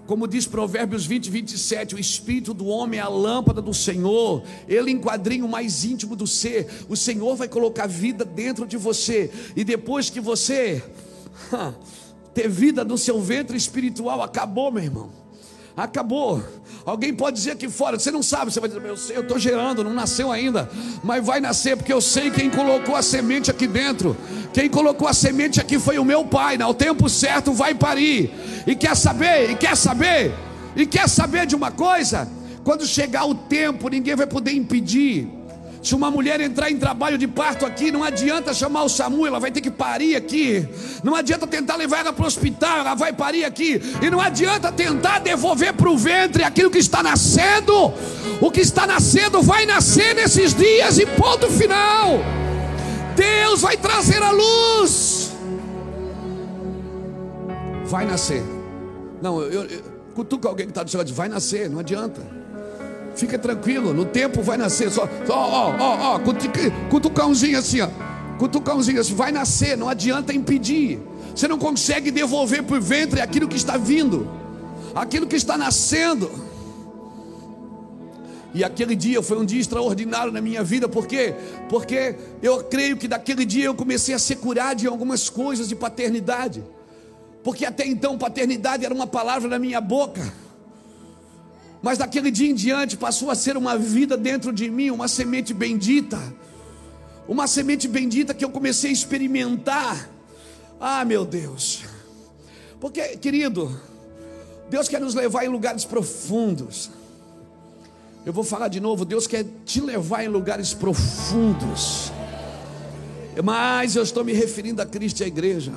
[0.07, 4.91] Como diz Provérbios 20, 27, o espírito do homem é a lâmpada do Senhor, ele
[4.91, 6.67] enquadrinha o mais íntimo do ser.
[6.89, 10.83] O Senhor vai colocar vida dentro de você, e depois que você
[12.33, 15.22] ter vida no seu ventre espiritual acabou, meu irmão.
[15.75, 16.43] Acabou.
[16.85, 19.39] Alguém pode dizer aqui fora, você não sabe, você vai dizer, eu sei, eu estou
[19.39, 20.69] gerando, não nasceu ainda,
[21.03, 24.15] mas vai nascer, porque eu sei quem colocou a semente aqui dentro.
[24.53, 28.31] Quem colocou a semente aqui foi o meu pai, ao tempo certo vai parir.
[28.67, 29.49] E quer saber?
[29.49, 30.33] E quer saber?
[30.75, 32.27] E quer saber de uma coisa?
[32.63, 35.27] Quando chegar o tempo, ninguém vai poder impedir
[35.83, 39.37] se uma mulher entrar em trabalho de parto aqui, não adianta chamar o SAMU, ela
[39.37, 40.65] vai ter que parir aqui.
[41.03, 43.81] Não adianta tentar levar ela para o hospital, ela vai parir aqui.
[44.01, 47.93] E não adianta tentar devolver para o ventre aquilo que está nascendo.
[48.39, 52.19] O que está nascendo vai nascer nesses dias e ponto final.
[53.13, 55.31] Deus vai trazer a luz.
[57.83, 58.41] Vai nascer.
[59.21, 59.81] Não, eu, eu
[60.15, 62.42] cutuca alguém que está do seu lado, vai nascer, não adianta.
[63.15, 64.89] Fica tranquilo, no tempo vai nascer.
[64.89, 66.19] Só, ó, ó, ó,
[66.89, 67.89] cutucãozinho assim, ó.
[68.39, 70.99] Cutucãozinho assim, vai nascer, não adianta impedir.
[71.35, 74.27] Você não consegue devolver para o ventre aquilo que está vindo,
[74.95, 76.29] aquilo que está nascendo.
[78.53, 81.33] E aquele dia foi um dia extraordinário na minha vida, por quê?
[81.69, 85.75] Porque eu creio que daquele dia eu comecei a ser curado de algumas coisas de
[85.75, 86.63] paternidade.
[87.43, 90.42] Porque até então paternidade era uma palavra na minha boca
[91.83, 95.53] Mas daquele dia em diante passou a ser uma vida dentro de mim, uma semente
[95.53, 96.17] bendita.
[97.27, 100.09] Uma semente bendita que eu comecei a experimentar.
[100.79, 101.83] Ah, meu Deus.
[102.79, 103.77] Porque, querido,
[104.69, 106.89] Deus quer nos levar em lugares profundos.
[108.25, 112.13] Eu vou falar de novo, Deus quer te levar em lugares profundos.
[113.43, 115.73] Mas eu estou me referindo a Cristo e à igreja.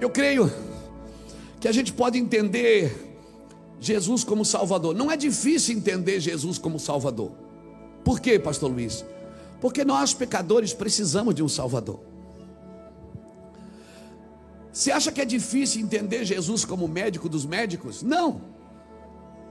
[0.00, 0.48] Eu creio
[1.58, 3.09] que a gente pode entender
[3.80, 4.94] Jesus como Salvador.
[4.94, 7.32] Não é difícil entender Jesus como Salvador.
[8.04, 9.04] Por quê, Pastor Luiz?
[9.60, 12.00] Porque nós, pecadores, precisamos de um Salvador.
[14.72, 18.02] Você acha que é difícil entender Jesus como médico dos médicos?
[18.02, 18.40] Não,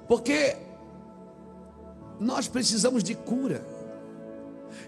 [0.08, 0.56] porque
[2.20, 3.66] nós precisamos de cura.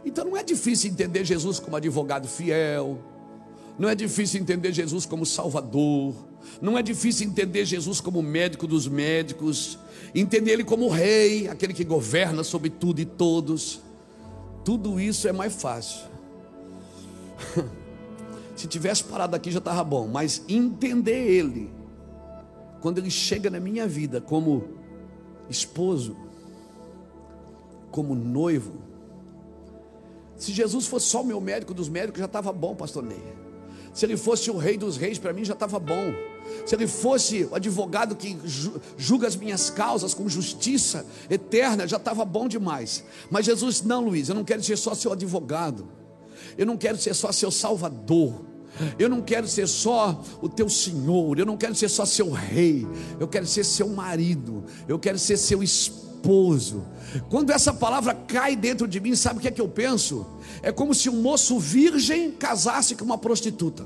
[0.06, 3.00] Então não é difícil entender Jesus como advogado fiel,
[3.78, 6.14] não é difícil entender Jesus como Salvador,
[6.62, 9.78] não é difícil entender Jesus como médico dos médicos,
[10.14, 13.82] entender Ele como Rei, aquele que governa sobre tudo e todos.
[14.64, 16.02] Tudo isso é mais fácil.
[18.56, 21.72] Se tivesse parado aqui já estava bom, mas entender Ele,
[22.80, 24.76] quando Ele chega na minha vida como
[25.50, 26.16] esposo,
[27.92, 28.74] como noivo.
[30.38, 33.22] Se Jesus fosse só o meu médico dos médicos, já estava bom, pastor Ney.
[33.94, 36.14] Se ele fosse o rei dos reis, para mim já estava bom.
[36.66, 38.38] Se ele fosse o advogado que
[38.98, 43.04] julga as minhas causas com justiça eterna, já estava bom demais.
[43.30, 45.88] Mas Jesus, não, Luiz, eu não quero ser só seu advogado.
[46.58, 48.52] Eu não quero ser só seu salvador.
[48.98, 52.88] Eu não quero ser só o teu senhor, eu não quero ser só seu rei,
[53.20, 56.86] eu quero ser seu marido, eu quero ser seu esposo.
[57.30, 60.26] Quando essa palavra cai dentro de mim, sabe o que é que eu penso?
[60.62, 63.86] É como se um moço virgem casasse com uma prostituta.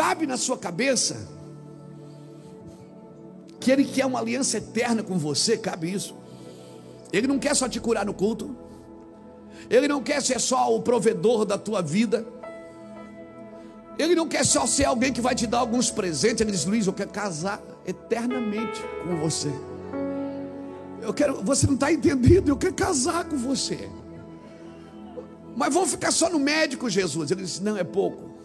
[0.00, 1.28] Cabe na sua cabeça
[3.60, 6.16] que ele quer uma aliança eterna com você, cabe isso.
[7.12, 8.56] Ele não quer só te curar no culto.
[9.68, 12.24] Ele não quer ser só o provedor da tua vida.
[13.98, 16.40] Ele não quer só ser alguém que vai te dar alguns presentes.
[16.40, 19.52] Ele diz: Luiz, eu quero casar eternamente com você.
[21.02, 23.86] Eu quero, você não está entendendo, eu quero casar com você.
[25.54, 27.30] Mas vamos ficar só no médico, Jesus.
[27.30, 28.39] Ele disse: Não, é pouco.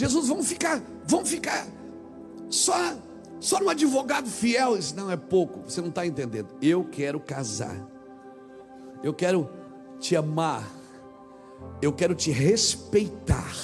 [0.00, 1.66] Jesus, vamos ficar, vamos ficar
[2.48, 2.96] só,
[3.38, 4.78] só no advogado fiel.
[4.78, 5.60] Isso não é pouco.
[5.68, 6.48] Você não está entendendo.
[6.62, 7.76] Eu quero casar.
[9.04, 9.50] Eu quero
[9.98, 10.66] te amar.
[11.82, 13.54] Eu quero te respeitar.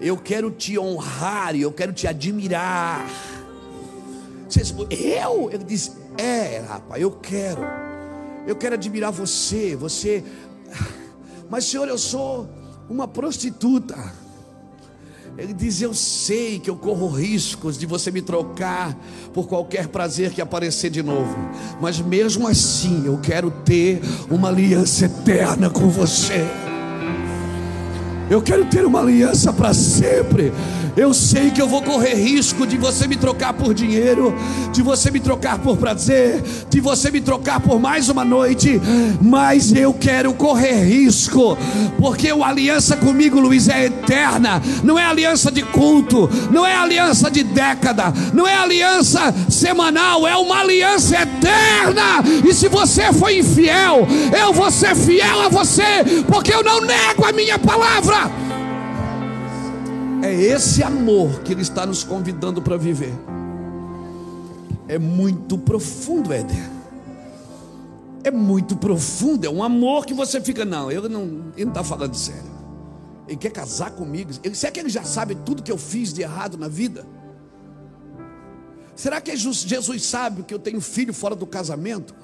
[0.00, 3.06] Eu quero te honrar e eu quero te admirar.
[4.88, 5.50] Eu?
[5.52, 7.60] Ele diz: É, rapaz, eu quero.
[8.46, 9.76] Eu quero admirar você.
[9.76, 10.24] Você.
[11.50, 12.48] Mas, Senhor, eu sou
[12.88, 14.29] uma prostituta.
[15.40, 18.94] Ele diz: Eu sei que eu corro riscos de você me trocar
[19.32, 21.34] por qualquer prazer que aparecer de novo,
[21.80, 26.46] mas mesmo assim eu quero ter uma aliança eterna com você.
[28.28, 30.52] Eu quero ter uma aliança para sempre.
[30.96, 34.34] Eu sei que eu vou correr risco de você me trocar por dinheiro,
[34.72, 38.80] de você me trocar por prazer, de você me trocar por mais uma noite,
[39.20, 41.56] mas eu quero correr risco,
[41.98, 44.60] porque a aliança comigo, Luiz, é eterna.
[44.82, 50.36] Não é aliança de culto, não é aliança de década, não é aliança semanal, é
[50.36, 52.22] uma aliança eterna.
[52.48, 54.06] E se você foi infiel,
[54.38, 58.49] eu vou ser fiel a você, porque eu não nego a minha palavra.
[60.22, 63.14] É esse amor que Ele está nos convidando para viver.
[64.86, 66.70] É muito profundo, Éder.
[68.22, 69.46] É muito profundo.
[69.46, 72.50] É um amor que você fica, não, ele não está falando sério.
[73.26, 74.32] Ele quer casar comigo.
[74.42, 77.06] Ele, será que ele já sabe tudo que eu fiz de errado na vida?
[78.96, 82.14] Será que Jesus sabe que eu tenho filho fora do casamento?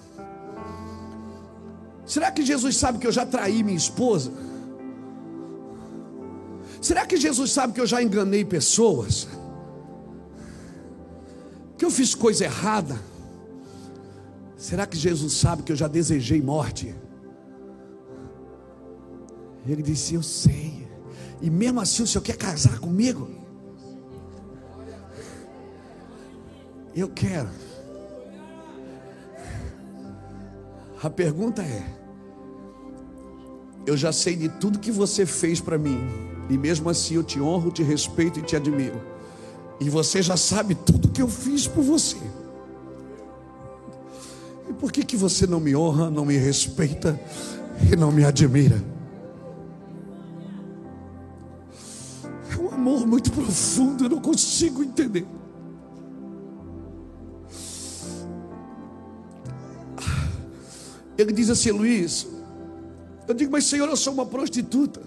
[2.04, 4.30] Será que Jesus sabe que eu já traí minha esposa?
[6.80, 9.28] Será que Jesus sabe que eu já enganei pessoas?
[11.76, 12.98] Que eu fiz coisa errada?
[14.56, 16.94] Será que Jesus sabe que eu já desejei morte?
[19.66, 20.86] Ele disse: Eu sei.
[21.40, 23.28] E mesmo assim o Senhor quer casar comigo?
[26.94, 27.50] Eu quero.
[31.02, 31.86] A pergunta é:
[33.84, 36.25] Eu já sei de tudo que você fez para mim.
[36.48, 39.00] E mesmo assim eu te honro, te respeito e te admiro.
[39.80, 42.16] E você já sabe tudo que eu fiz por você.
[44.68, 47.18] E por que, que você não me honra, não me respeita
[47.92, 48.82] e não me admira?
[52.96, 55.26] nível muito profundo, eu não consigo entender.
[61.16, 62.26] Ele diz assim, Luiz,
[63.26, 65.00] eu digo, mas Senhor, eu sou uma prostituta.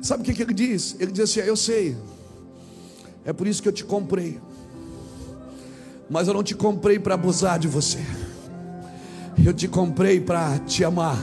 [0.00, 0.96] Sabe o que, que ele diz?
[0.98, 1.96] Ele diz assim: Eu sei,
[3.24, 4.40] é por isso que eu te comprei,
[6.08, 7.98] mas eu não te comprei para abusar de você,
[9.44, 11.18] eu te comprei para te amar,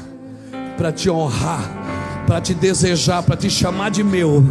[0.78, 4.44] para te honrar, para te desejar, para te chamar de meu.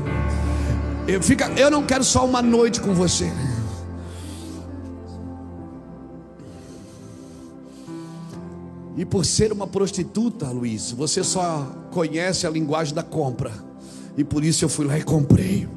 [1.06, 3.30] Eu, fica, eu não quero só uma noite com você.
[8.96, 13.52] E por ser uma prostituta, Luiz, você só conhece a linguagem da compra.
[14.16, 15.68] E por isso eu fui lá e comprei.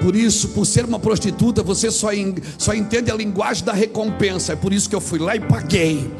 [0.00, 2.08] Por isso, por ser uma prostituta, você só,
[2.58, 4.52] só entende a linguagem da recompensa.
[4.52, 6.10] É por isso que eu fui lá e paguei.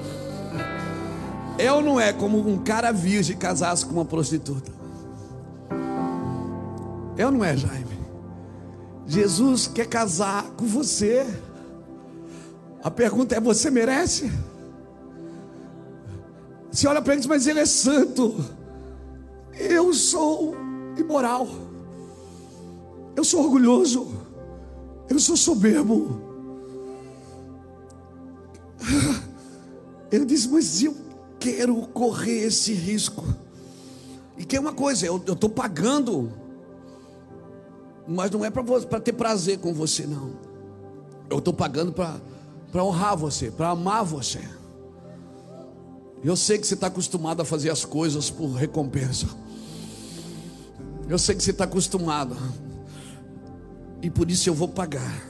[1.59, 4.73] É ou não é como um cara virgem casasse com uma prostituta?
[7.17, 7.97] É ou não é, Jaime?
[9.07, 11.27] Jesus quer casar com você.
[12.83, 14.31] A pergunta é: você merece?
[16.71, 18.45] Você olha para ele mas ele é santo.
[19.59, 20.55] Eu sou
[20.97, 21.49] imoral.
[23.15, 24.09] Eu sou orgulhoso.
[25.09, 26.21] Eu sou soberbo.
[30.11, 30.95] Ele diz: Mas eu
[31.39, 33.25] quero correr esse risco.
[34.37, 36.31] E que é uma coisa, eu estou pagando,
[38.07, 40.33] mas não é para ter prazer com você, não.
[41.31, 44.41] Eu estou pagando para honrar você, para amar você.
[46.23, 49.27] Eu sei que você está acostumado a fazer as coisas por recompensa.
[51.09, 52.37] Eu sei que você está acostumado.
[54.03, 55.23] E por isso eu vou pagar.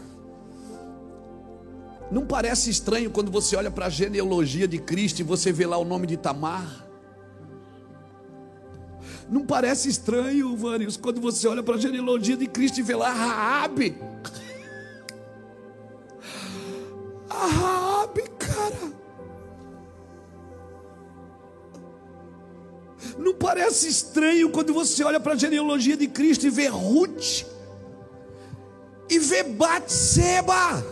[2.11, 5.77] Não parece estranho quando você olha para a genealogia de Cristo e você vê lá
[5.77, 6.87] o nome de Tamar?
[9.29, 13.13] Não parece estranho, Vários, quando você olha para a genealogia de Cristo e vê lá
[13.13, 13.99] Raabe?
[17.29, 18.93] A Raabe, cara.
[23.19, 27.45] Não parece estranho quando você olha para a genealogia de Cristo e vê Ruth
[29.09, 30.85] e vê Batseba?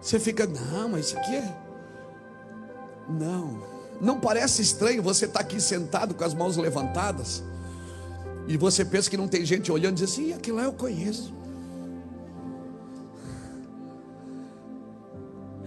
[0.00, 1.56] Você fica, não, mas isso aqui é.
[3.08, 3.62] Não,
[4.00, 7.42] não parece estranho você estar tá aqui sentado com as mãos levantadas
[8.46, 11.32] e você pensa que não tem gente olhando e diz assim: aquilo lá eu conheço.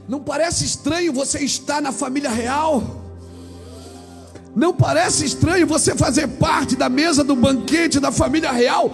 [0.07, 3.07] Não parece estranho você estar na família real?
[4.58, 8.91] Não parece estranho você fazer parte da mesa do banquete da família real?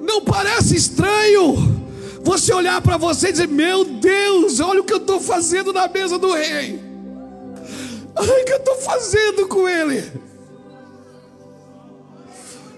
[0.00, 1.80] Não parece estranho
[2.20, 5.86] você olhar para você e dizer: Meu Deus, olha o que eu estou fazendo na
[5.86, 6.82] mesa do rei.
[8.16, 10.12] Olha o que eu estou fazendo com ele.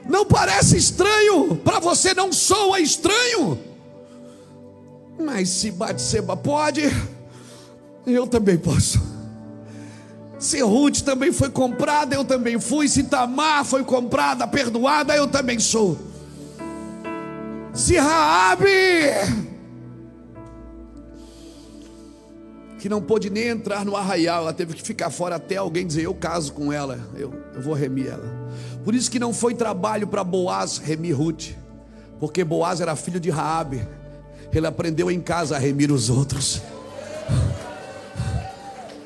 [0.06, 1.56] Não parece estranho?
[1.56, 3.58] Para você não soa estranho?
[5.18, 6.82] Mas se Batseba pode,
[8.06, 9.11] eu também posso.
[10.42, 12.88] Se Ruth também foi comprada, eu também fui.
[12.88, 15.96] Se Tamar foi comprada, perdoada, eu também sou.
[17.72, 18.66] Se Raabe,
[22.80, 26.02] que não pôde nem entrar no arraial, ela teve que ficar fora até alguém dizer:
[26.02, 28.28] Eu caso com ela, eu, eu vou remir ela.
[28.84, 31.50] Por isso que não foi trabalho para Boaz remir Ruth,
[32.18, 33.86] porque Boaz era filho de Raabe.
[34.52, 36.60] Ele aprendeu em casa a remir os outros.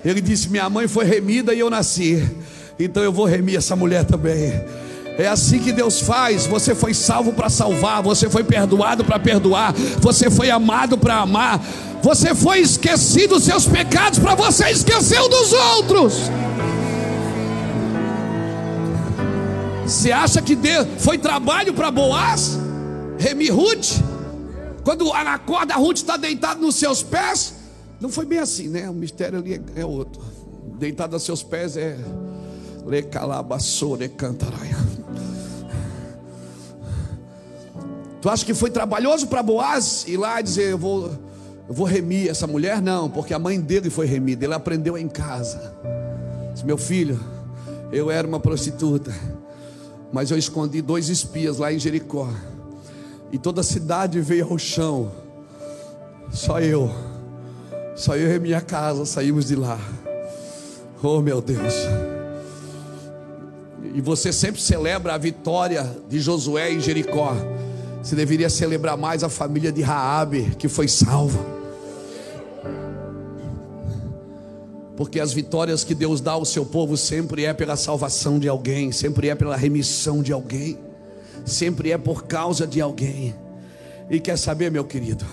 [0.06, 2.24] Ele disse: Minha mãe foi remida e eu nasci,
[2.78, 4.52] então eu vou remir essa mulher também.
[5.18, 6.46] É assim que Deus faz.
[6.46, 11.60] Você foi salvo para salvar, você foi perdoado para perdoar, você foi amado para amar,
[12.02, 16.14] você foi esquecido dos seus pecados para você esquecer dos outros.
[19.84, 22.56] Você acha que Deus foi trabalho para Boaz?
[23.18, 24.00] Remi Ruth?
[24.84, 27.55] Quando a corda Ruth está deitada nos seus pés,
[28.06, 28.88] não foi bem assim, né?
[28.88, 30.22] O mistério ali é, é outro.
[30.78, 31.98] Deitado a seus pés é
[32.86, 34.76] lecalabassore cantaraia.
[38.20, 41.10] Tu acha que foi trabalhoso para Boaz ir lá e dizer eu vou,
[41.68, 42.80] eu vou remir essa mulher?
[42.80, 45.74] Não, porque a mãe dele foi remida, ele aprendeu em casa.
[46.64, 47.20] Meu filho,
[47.92, 49.14] eu era uma prostituta,
[50.12, 52.28] mas eu escondi dois espias lá em Jericó,
[53.30, 55.12] e toda a cidade veio ao chão,
[56.32, 56.90] só eu
[57.96, 59.80] só eu e minha casa saímos de lá.
[61.02, 61.74] Oh meu Deus.
[63.94, 67.34] E você sempre celebra a vitória de Josué em Jericó.
[68.02, 71.38] Você deveria celebrar mais a família de Raabe que foi salva.
[74.96, 78.92] Porque as vitórias que Deus dá ao seu povo sempre é pela salvação de alguém,
[78.92, 80.78] sempre é pela remissão de alguém,
[81.44, 83.34] sempre é por causa de alguém.
[84.10, 85.24] E quer saber, meu querido?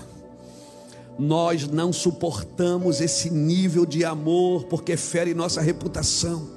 [1.17, 6.49] Nós não suportamos esse nível de amor porque fere nossa reputação,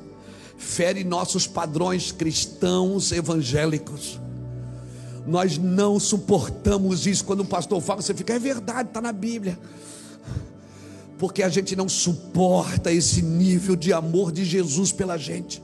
[0.57, 4.19] fere nossos padrões cristãos evangélicos.
[5.27, 7.25] Nós não suportamos isso.
[7.25, 9.59] Quando o pastor fala, você fica, é verdade, está na Bíblia.
[11.19, 15.63] Porque a gente não suporta esse nível de amor de Jesus pela gente.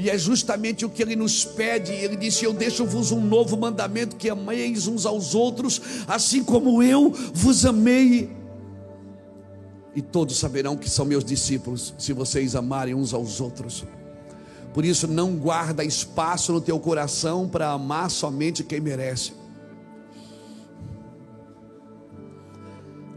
[0.00, 1.92] E é justamente o que ele nos pede.
[1.92, 5.78] Ele disse: Eu deixo-vos um novo mandamento: que ameis uns aos outros,
[6.08, 8.34] assim como eu vos amei.
[9.94, 13.84] E todos saberão que são meus discípulos, se vocês amarem uns aos outros.
[14.72, 19.32] Por isso, não guarda espaço no teu coração para amar somente quem merece.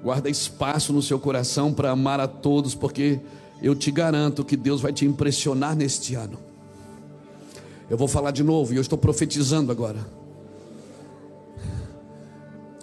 [0.04, 3.22] Guarda espaço no seu coração para amar a todos, porque
[3.62, 6.52] eu te garanto que Deus vai te impressionar neste ano.
[7.94, 10.04] Eu vou falar de novo e eu estou profetizando agora.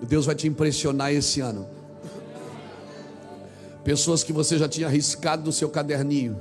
[0.01, 1.67] Deus vai te impressionar esse ano.
[3.83, 6.41] Pessoas que você já tinha arriscado do seu caderninho,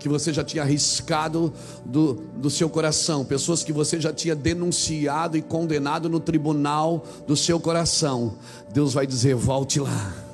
[0.00, 1.52] que você já tinha arriscado
[1.84, 7.36] do, do seu coração, pessoas que você já tinha denunciado e condenado no tribunal do
[7.36, 8.34] seu coração.
[8.74, 10.27] Deus vai dizer: volte lá.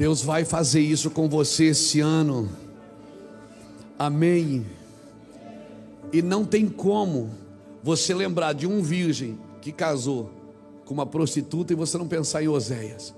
[0.00, 2.48] Deus vai fazer isso com você esse ano.
[3.98, 4.64] Amém.
[6.10, 7.28] E não tem como
[7.82, 10.30] você lembrar de um virgem que casou
[10.86, 13.14] com uma prostituta e você não pensar em Oséias.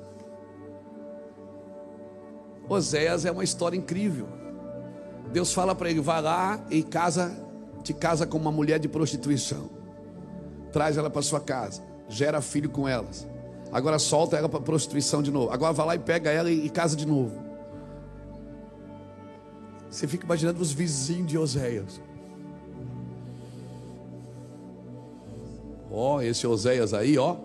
[2.68, 4.26] Oséias é uma história incrível.
[5.32, 7.32] Deus fala para ele: vá lá e casa,
[7.84, 9.70] te casa com uma mulher de prostituição.
[10.72, 13.24] Traz ela para sua casa, gera filho com elas.
[13.72, 15.50] Agora solta ela para prostituição de novo.
[15.50, 17.40] Agora vai lá e pega ela e, e casa de novo.
[19.88, 22.00] Você fica imaginando os vizinhos de Oséias.
[25.90, 27.36] Ó, oh, esse Oséias aí, ó.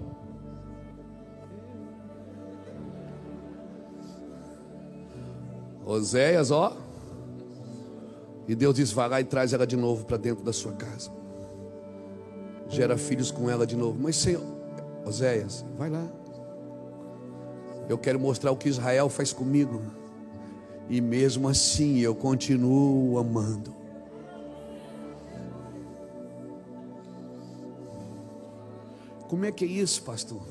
[5.86, 6.76] Oséias, ó.
[8.48, 11.10] E Deus diz: vai lá e traz ela de novo para dentro da sua casa.
[12.70, 13.98] Gera filhos com ela de novo.
[14.02, 14.57] Mas, Senhor,
[15.06, 16.08] Oséias, vai lá.
[17.90, 19.82] Eu quero mostrar o que Israel faz comigo.
[20.90, 23.76] E mesmo assim eu continuo amando.
[29.28, 30.42] Como é que é isso, pastor?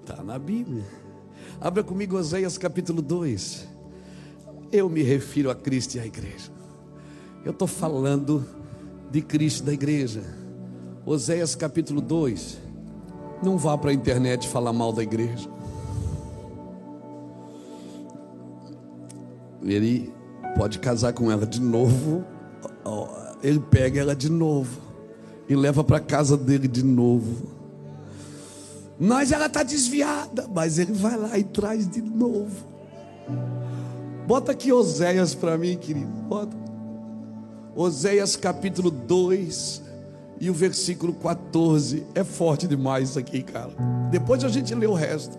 [0.00, 0.84] Está na Bíblia.
[1.60, 3.68] Abra comigo Oséias capítulo 2.
[4.72, 6.50] Eu me refiro a Cristo e à igreja.
[7.44, 8.44] Eu estou falando
[9.10, 10.22] de Cristo e da igreja.
[11.04, 12.63] Oséias capítulo 2.
[13.42, 15.48] Não vá para a internet falar mal da igreja.
[19.62, 20.12] Ele
[20.56, 22.24] pode casar com ela de novo.
[23.42, 24.80] Ele pega ela de novo
[25.48, 27.48] e leva para casa dele de novo.
[28.98, 32.66] Mas ela está desviada, mas ele vai lá e traz de novo.
[34.26, 36.10] Bota aqui Oséias para mim, querido.
[36.28, 36.56] Bota.
[37.76, 39.82] Oséias capítulo 2,
[40.40, 42.06] e o versículo 14.
[42.14, 43.72] É forte demais isso aqui, cara.
[44.10, 45.38] Depois a gente lê o resto.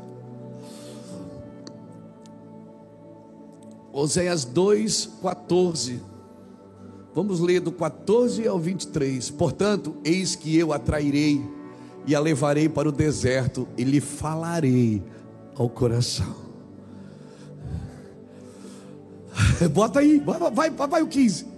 [3.92, 6.02] Oséias 2, 14.
[7.14, 9.32] Vamos ler do 14 ao 23.
[9.32, 11.42] Portanto, eis que eu atrairei
[12.06, 15.02] e a levarei para o deserto e lhe falarei
[15.56, 16.36] ao coração.
[19.72, 21.55] Bota aí, vai, vai, vai, vai o 15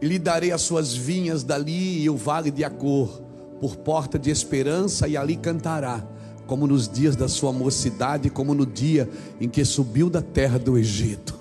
[0.00, 3.20] e lhe darei as suas vinhas dali e o vale de Acor,
[3.60, 6.02] por porta de esperança, e ali cantará,
[6.46, 9.08] como nos dias da sua mocidade, como no dia
[9.40, 11.38] em que subiu da terra do Egito.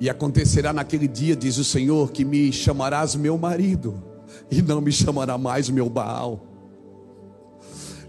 [0.00, 4.00] E acontecerá naquele dia, diz o Senhor, que me chamarás meu marido,
[4.48, 6.44] e não me chamará mais meu Baal.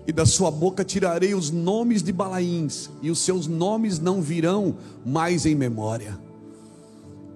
[0.05, 4.75] E da sua boca tirarei os nomes de Balaíns, e os seus nomes não virão
[5.03, 6.28] mais em memória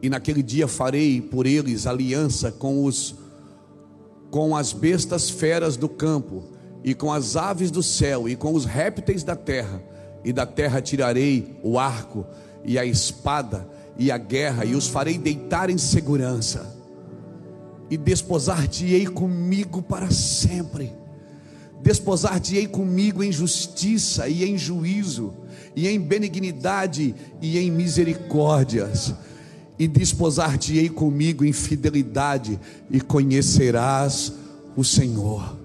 [0.03, 3.15] e naquele dia farei por eles aliança com os
[4.29, 6.43] com as bestas feras do campo
[6.83, 9.81] e com as aves do céu e com os répteis da terra,
[10.25, 12.25] e da terra tirarei o arco
[12.65, 13.65] e a espada
[13.97, 16.75] e a guerra e os farei deitar em segurança.
[17.89, 20.91] E desposar-te-ei comigo para sempre.
[21.81, 25.33] Desposar-te-ei comigo em justiça e em juízo,
[25.75, 29.13] e em benignidade e em misericórdias
[29.77, 32.59] e desposar-te-ei comigo em fidelidade,
[32.89, 34.33] e conhecerás
[34.75, 35.57] o Senhor.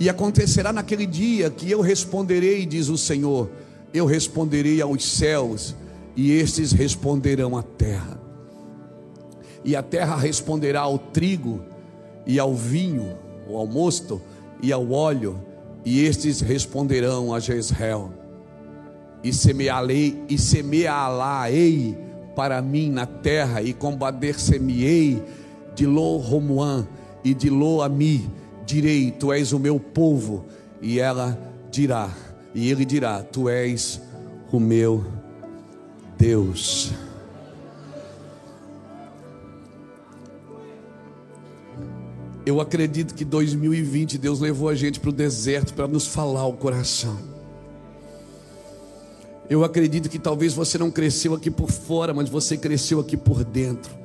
[0.00, 3.50] E acontecerá naquele dia que eu responderei, diz o Senhor,
[3.92, 5.74] eu responderei aos céus,
[6.16, 8.20] e estes responderão à terra.
[9.64, 11.62] E a terra responderá ao trigo
[12.26, 13.16] e ao vinho,
[13.48, 14.20] ou ao mosto
[14.62, 15.40] e ao óleo,
[15.84, 18.12] e estes responderão a Jezreel.
[19.22, 22.07] E semearei e semeá-la-ei
[22.38, 25.20] para mim na terra e combater-se-me-ei
[25.74, 26.86] de Lo Romuã
[27.24, 28.30] e de Lo Ami.
[28.64, 30.44] Direi: Tu és o meu povo,
[30.80, 31.36] e ela
[31.68, 32.08] dirá,
[32.54, 34.00] e ele dirá: Tu és
[34.52, 35.04] o meu
[36.16, 36.92] Deus.
[42.46, 46.52] Eu acredito que 2020 Deus levou a gente para o deserto para nos falar o
[46.52, 47.27] coração.
[49.48, 53.44] Eu acredito que talvez você não cresceu aqui por fora, mas você cresceu aqui por
[53.44, 53.96] dentro.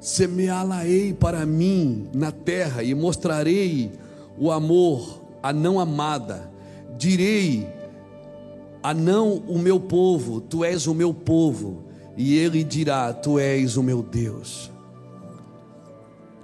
[0.00, 3.92] Semeá-la-ei para mim na terra e mostrarei
[4.36, 6.50] o amor a não amada.
[6.96, 7.68] Direi
[8.82, 11.84] a não o meu povo, tu és o meu povo,
[12.16, 14.70] e ele dirá: Tu és o meu Deus.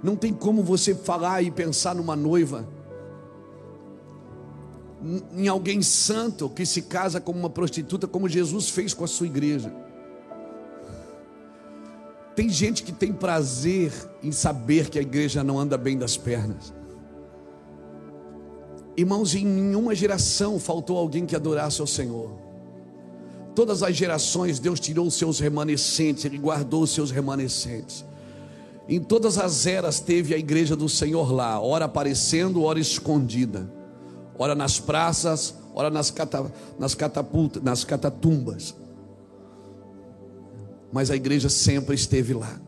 [0.01, 2.67] Não tem como você falar e pensar numa noiva,
[5.35, 9.27] em alguém santo que se casa com uma prostituta, como Jesus fez com a sua
[9.27, 9.71] igreja.
[12.35, 16.73] Tem gente que tem prazer em saber que a igreja não anda bem das pernas.
[18.97, 22.31] Irmãos, em nenhuma geração faltou alguém que adorasse ao Senhor.
[23.53, 28.03] Todas as gerações Deus tirou os seus remanescentes, Ele guardou os seus remanescentes.
[28.87, 33.69] Em todas as eras teve a igreja do Senhor lá, ora aparecendo, ora escondida,
[34.37, 38.75] ora nas praças, ora nas, cata, nas catapultas, nas catatumbas.
[40.91, 42.59] Mas a igreja sempre esteve lá.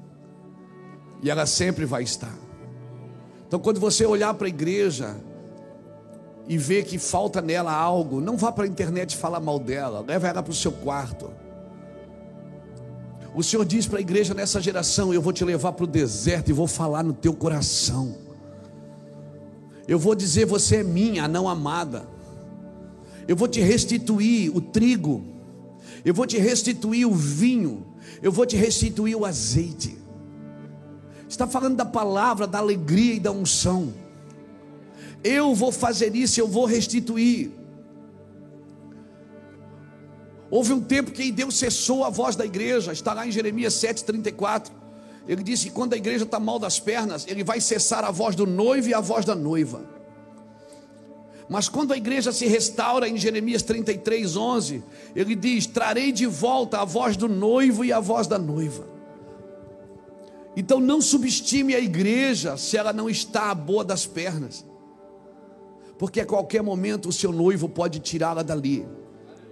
[1.21, 2.35] E ela sempre vai estar.
[3.47, 5.15] Então, quando você olhar para a igreja
[6.47, 10.27] e ver que falta nela algo, não vá para a internet falar mal dela, leva
[10.27, 11.31] ela para o seu quarto.
[13.33, 16.49] O Senhor diz para a igreja nessa geração: Eu vou te levar para o deserto
[16.49, 18.26] e vou falar no teu coração.
[19.87, 22.07] Eu vou dizer: Você é minha, não amada.
[23.27, 25.23] Eu vou te restituir o trigo.
[26.03, 27.85] Eu vou te restituir o vinho.
[28.21, 29.97] Eu vou te restituir o azeite.
[31.27, 33.93] Está falando da palavra, da alegria e da unção.
[35.23, 37.51] Eu vou fazer isso, eu vou restituir.
[40.49, 44.71] Houve um tempo que Deus cessou a voz da igreja, está lá em Jeremias 7,34.
[45.27, 48.35] Ele disse que quando a igreja está mal das pernas, ele vai cessar a voz
[48.35, 49.81] do noivo e a voz da noiva.
[51.49, 54.83] Mas quando a igreja se restaura em Jeremias 33, 11,
[55.15, 58.87] ele diz: Trarei de volta a voz do noivo e a voz da noiva.
[60.55, 64.65] Então não subestime a igreja se ela não está boa das pernas,
[65.97, 68.85] porque a qualquer momento o seu noivo pode tirá-la dali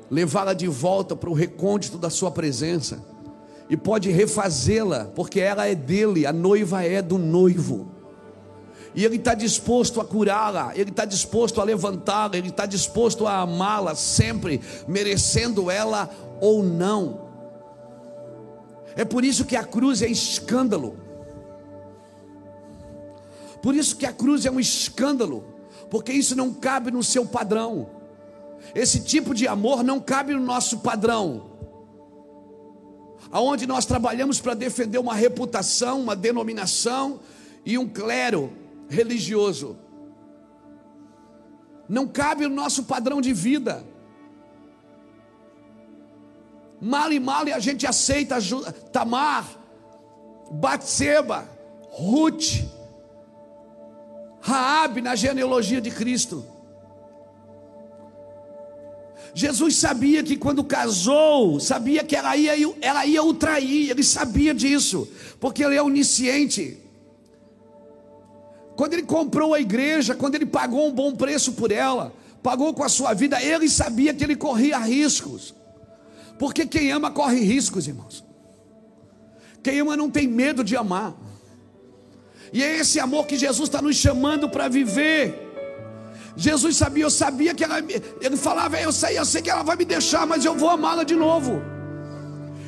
[0.09, 3.03] levá-la de volta para o recôndito da sua presença
[3.69, 7.91] e pode refazê-la, porque ela é dele, a noiva é do noivo.
[8.93, 13.41] E ele está disposto a curá-la, ele está disposto a levantá-la, ele está disposto a
[13.41, 16.09] amá-la sempre, merecendo ela
[16.39, 17.25] ou não.
[18.95, 20.97] É por isso que a cruz é escândalo.
[23.61, 25.43] Por isso que a cruz é um escândalo,
[25.89, 27.89] porque isso não cabe no seu padrão.
[28.73, 31.54] Esse tipo de amor não cabe no nosso padrão.
[33.31, 37.19] Aonde nós trabalhamos para defender uma reputação, uma denominação
[37.65, 38.53] e um clero
[38.87, 39.77] religioso.
[41.87, 43.85] Não cabe no nosso padrão de vida.
[46.81, 48.37] Mal e mal e a gente aceita
[48.91, 49.47] Tamar,
[50.51, 51.49] Batseba,
[51.89, 52.63] Ruth,
[54.41, 56.45] Raabe na genealogia de Cristo.
[59.37, 64.53] Jesus sabia que quando casou, sabia que ela ia, ela ia o trair, ele sabia
[64.53, 65.05] disso,
[65.41, 66.77] porque ele é onisciente.
[68.77, 72.81] Quando ele comprou a igreja, quando ele pagou um bom preço por ela, pagou com
[72.81, 75.53] a sua vida, ele sabia que ele corria riscos,
[76.39, 78.23] porque quem ama corre riscos, irmãos.
[79.61, 81.13] Quem ama não tem medo de amar,
[82.53, 85.44] e é esse amor que Jesus está nos chamando para viver.
[86.35, 89.75] Jesus sabia, eu sabia que ela, ele falava, eu sei, eu sei que ela vai
[89.75, 91.61] me deixar, mas eu vou amá-la de novo.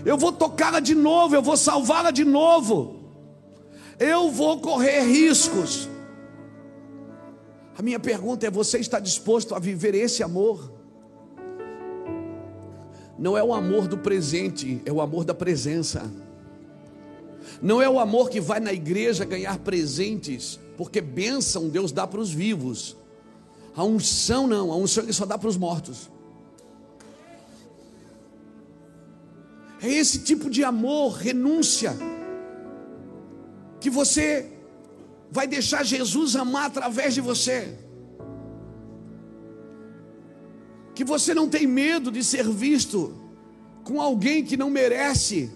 [0.06, 2.96] Eu vou tocá-la de novo, eu vou salvá-la de novo.
[4.00, 5.90] Eu vou correr riscos.
[7.78, 10.72] A minha pergunta é: você está disposto a viver esse amor?
[13.20, 16.10] Não é o amor do presente, é o amor da presença.
[17.62, 22.22] Não é o amor que vai na igreja ganhar presentes porque bênção Deus dá para
[22.22, 22.96] os vivos.
[23.78, 26.10] A unção não, a unção ele só dá para os mortos.
[29.80, 31.96] É esse tipo de amor, renúncia,
[33.80, 34.52] que você
[35.30, 37.78] vai deixar Jesus amar através de você.
[40.96, 43.16] Que você não tem medo de ser visto
[43.84, 45.52] com alguém que não merece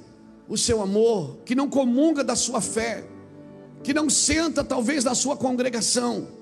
[0.47, 3.03] o seu amor, que não comunga da sua fé,
[3.82, 6.39] que não senta talvez na sua congregação.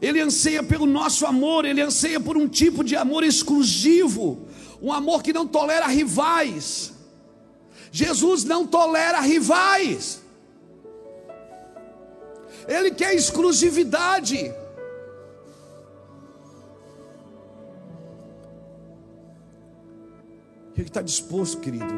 [0.00, 4.48] Ele anseia pelo nosso amor, ele anseia por um tipo de amor exclusivo,
[4.80, 6.92] um amor que não tolera rivais.
[7.92, 10.22] Jesus não tolera rivais.
[12.66, 14.54] Ele quer exclusividade.
[20.76, 21.92] Ele está disposto, querido,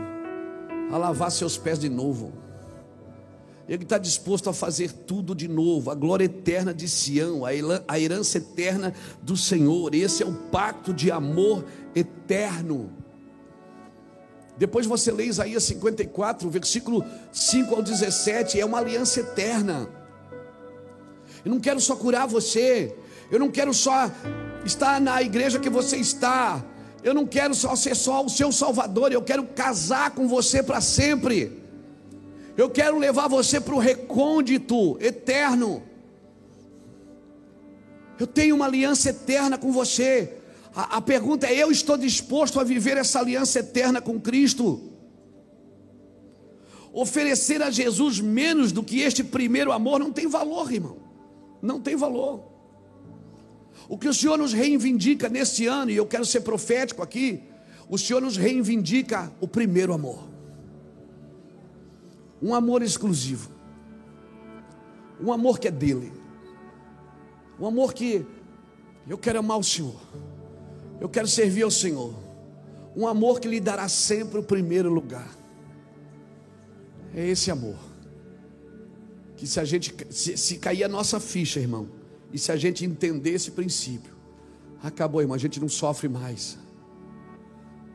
[0.90, 2.41] a lavar seus pés de novo.
[3.68, 8.38] Ele está disposto a fazer tudo de novo, a glória eterna de Sião, a herança
[8.38, 8.92] eterna
[9.22, 9.94] do Senhor.
[9.94, 12.90] Esse é o pacto de amor eterno.
[14.58, 19.88] Depois você lê Isaías 54, versículo 5 ao 17, é uma aliança eterna.
[21.44, 22.94] Eu não quero só curar você,
[23.30, 24.10] eu não quero só
[24.64, 26.62] estar na igreja que você está,
[27.02, 30.80] eu não quero só ser só o seu salvador, eu quero casar com você para
[30.80, 31.61] sempre.
[32.56, 35.82] Eu quero levar você para o recôndito eterno.
[38.18, 40.34] Eu tenho uma aliança eterna com você.
[40.74, 44.90] A, a, pergunta é: eu estou disposto a viver essa aliança eterna com Cristo?
[46.92, 50.98] Oferecer a Jesus menos do que este primeiro amor não tem valor, irmão.
[51.62, 52.52] Não tem valor.
[53.88, 57.42] O que o Senhor nos reivindica neste ano, e eu quero ser profético aqui,
[57.88, 60.31] o Senhor nos reivindica o primeiro amor
[62.42, 63.50] um amor exclusivo,
[65.20, 66.12] um amor que é dele,
[67.60, 68.26] um amor que
[69.06, 70.00] eu quero amar o Senhor,
[71.00, 72.14] eu quero servir ao Senhor,
[72.96, 75.30] um amor que lhe dará sempre o primeiro lugar.
[77.14, 77.76] É esse amor.
[79.36, 81.88] Que se a gente se, se cair a nossa ficha, irmão,
[82.32, 84.14] e se a gente entender esse princípio,
[84.82, 86.58] acabou, irmão, a gente não sofre mais.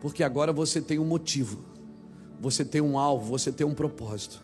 [0.02, 1.64] Porque agora você tem um motivo
[2.40, 4.44] você tem um alvo, você tem um propósito.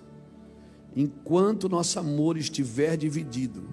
[0.95, 3.63] Enquanto nosso amor estiver dividido,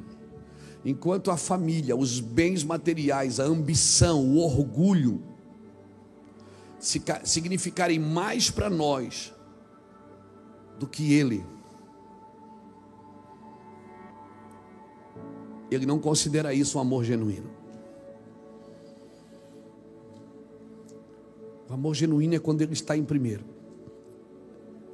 [0.84, 5.22] enquanto a família, os bens materiais, a ambição, o orgulho
[6.78, 9.34] significarem mais para nós
[10.78, 11.44] do que Ele,
[15.70, 17.50] Ele não considera isso um amor genuíno.
[21.68, 23.49] O amor genuíno é quando Ele está em primeiro.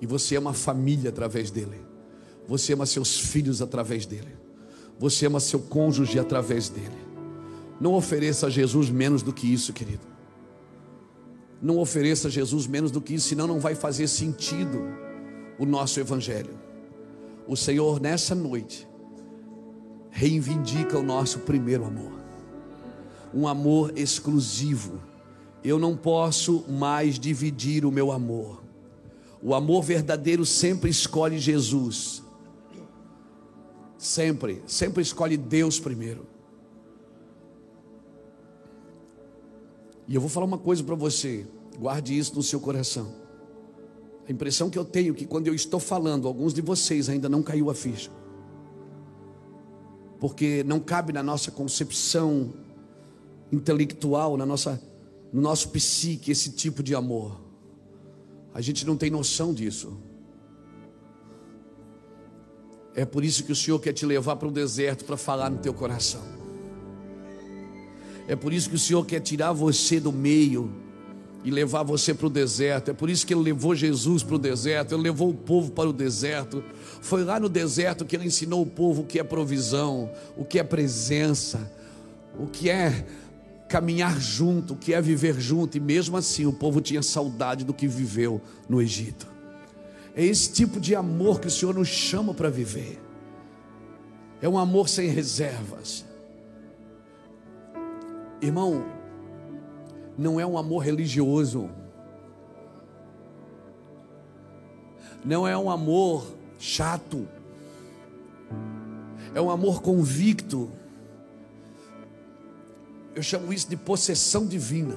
[0.01, 1.81] E você ama a família através dele.
[2.47, 4.37] Você ama seus filhos através dele.
[4.99, 7.07] Você ama seu cônjuge através dele.
[7.81, 10.07] Não ofereça a Jesus menos do que isso, querido.
[11.61, 14.83] Não ofereça a Jesus menos do que isso, senão não vai fazer sentido
[15.59, 16.55] o nosso evangelho.
[17.47, 18.87] O Senhor nessa noite
[20.11, 22.13] reivindica o nosso primeiro amor.
[23.35, 25.01] Um amor exclusivo.
[25.63, 28.66] Eu não posso mais dividir o meu amor.
[29.47, 32.21] O amor verdadeiro sempre escolhe Jesus.
[33.97, 36.27] Sempre, sempre escolhe Deus primeiro.
[40.09, 41.47] E eu vou falar uma coisa para você,
[41.79, 43.15] guarde isso no seu coração.
[44.29, 47.29] A impressão que eu tenho é que quando eu estou falando, alguns de vocês ainda
[47.29, 48.11] não caiu a ficha.
[50.19, 52.53] Porque não cabe na nossa concepção
[53.53, 54.83] intelectual, na nossa,
[55.33, 57.46] no nosso psique esse tipo de amor.
[58.57, 59.99] A gente não tem noção disso.
[62.95, 65.59] É por isso que o Senhor quer te levar para o deserto para falar no
[65.59, 66.23] teu coração.
[68.27, 70.73] É por isso que o Senhor quer tirar você do meio
[71.45, 72.91] e levar você para o deserto.
[72.91, 75.91] É por isso que Ele levou Jesus para o deserto, Ele levou o povo para
[75.91, 76.65] o deserto.
[77.03, 80.59] Foi lá no deserto que Ele ensinou o povo o que é provisão, o que
[80.59, 81.71] é presença,
[82.39, 83.05] o que é
[83.69, 87.87] caminhar junto, que é viver junto, e mesmo assim o povo tinha saudade do que
[87.87, 89.27] viveu no Egito.
[90.14, 92.99] É esse tipo de amor que o Senhor nos chama para viver.
[94.41, 96.05] É um amor sem reservas.
[98.41, 98.85] Irmão,
[100.17, 101.69] não é um amor religioso.
[105.25, 107.29] Não é um amor chato.
[109.35, 110.71] É um amor convicto
[113.17, 114.95] eu chamo isso de possessão divina.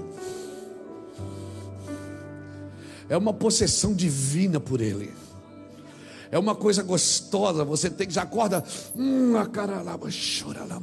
[3.08, 5.14] É uma possessão divina por Ele.
[6.30, 7.64] É uma coisa gostosa.
[7.64, 8.62] Você tem que já acorda.
[8.94, 10.82] Hum, a cara lá, chora lá,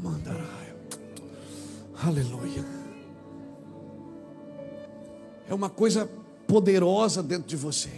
[2.02, 2.64] Aleluia.
[5.46, 6.08] É uma coisa
[6.48, 7.90] poderosa dentro de você.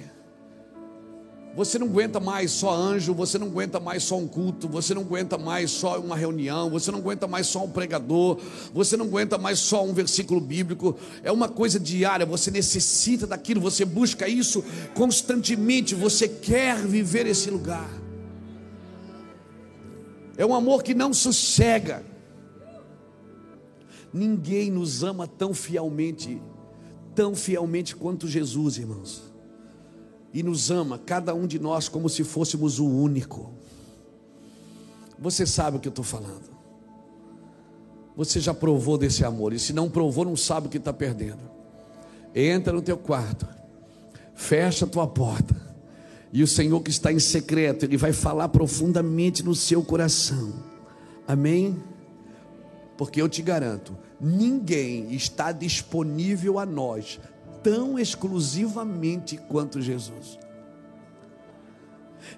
[1.54, 5.02] Você não aguenta mais só anjo, você não aguenta mais só um culto, você não
[5.02, 8.38] aguenta mais só uma reunião, você não aguenta mais só um pregador,
[8.72, 10.96] você não aguenta mais só um versículo bíblico.
[11.22, 14.62] É uma coisa diária, você necessita daquilo, você busca isso
[14.94, 17.90] constantemente, você quer viver esse lugar.
[20.36, 22.04] É um amor que não sossega.
[24.12, 26.40] Ninguém nos ama tão fielmente,
[27.14, 29.27] tão fielmente quanto Jesus, irmãos
[30.32, 33.50] e nos ama, cada um de nós, como se fôssemos o único.
[35.18, 36.58] Você sabe o que eu estou falando.
[38.16, 41.40] Você já provou desse amor, e se não provou, não sabe o que está perdendo.
[42.34, 43.46] Entra no teu quarto,
[44.34, 45.56] fecha a tua porta,
[46.32, 50.52] e o Senhor que está em secreto, Ele vai falar profundamente no seu coração.
[51.26, 51.82] Amém?
[52.96, 57.20] Porque eu te garanto, ninguém está disponível a nós
[57.62, 60.38] tão exclusivamente quanto Jesus.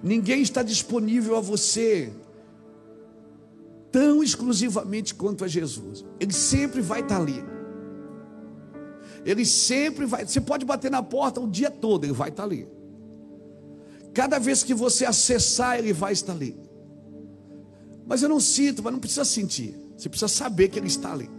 [0.03, 2.13] Ninguém está disponível a você
[3.91, 6.05] tão exclusivamente quanto a Jesus.
[6.19, 7.45] Ele sempre vai estar ali.
[9.25, 10.25] Ele sempre vai.
[10.25, 12.69] Você pode bater na porta o dia todo, ele vai estar ali.
[14.15, 16.57] Cada vez que você acessar, ele vai estar ali.
[18.07, 19.77] Mas eu não sinto, mas não precisa sentir.
[19.97, 21.31] Você precisa saber que ele está ali.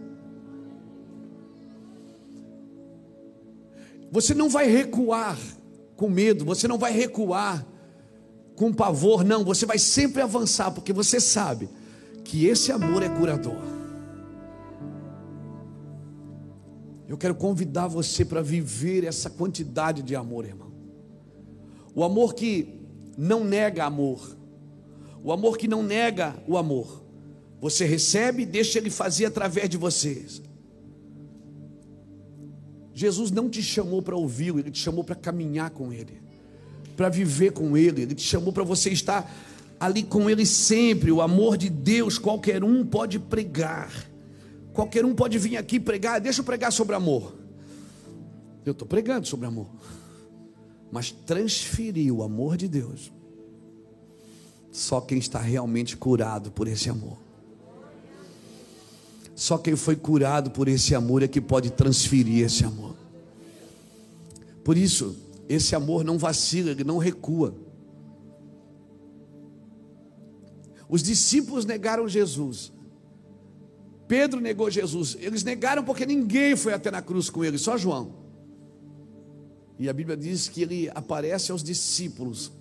[4.12, 5.40] Você não vai recuar
[5.96, 7.66] com medo, você não vai recuar
[8.56, 11.70] com pavor, não, você vai sempre avançar, porque você sabe
[12.24, 13.58] que esse amor é curador.
[17.08, 20.72] Eu quero convidar você para viver essa quantidade de amor, irmão.
[21.96, 22.82] O amor que
[23.18, 24.38] não nega amor,
[25.24, 27.04] o amor que não nega o amor.
[27.60, 30.42] Você recebe e deixa ele fazer através de vocês.
[32.94, 36.22] Jesus não te chamou para ouvi-lo, ele te chamou para caminhar com ele,
[36.96, 39.32] para viver com ele, ele te chamou para você estar
[39.80, 41.12] ali com ele sempre.
[41.12, 43.92] O amor de Deus, qualquer um pode pregar,
[44.74, 46.20] qualquer um pode vir aqui pregar.
[46.20, 47.34] Deixa eu pregar sobre amor.
[48.66, 49.70] Eu estou pregando sobre amor,
[50.92, 53.12] mas transferir o amor de Deus,
[54.72, 57.31] só quem está realmente curado por esse amor.
[59.36, 62.96] Só quem foi curado por esse amor é que pode transferir esse amor.
[64.64, 65.16] Por isso,
[65.48, 67.56] esse amor não vacila, ele não recua.
[70.92, 72.74] Os discípulos negaram Jesus.
[74.10, 75.16] Pedro negou Jesus.
[75.22, 78.14] Eles negaram porque ninguém foi até na cruz com ele, só João.
[79.80, 82.52] E a Bíblia diz que ele aparece aos discípulos.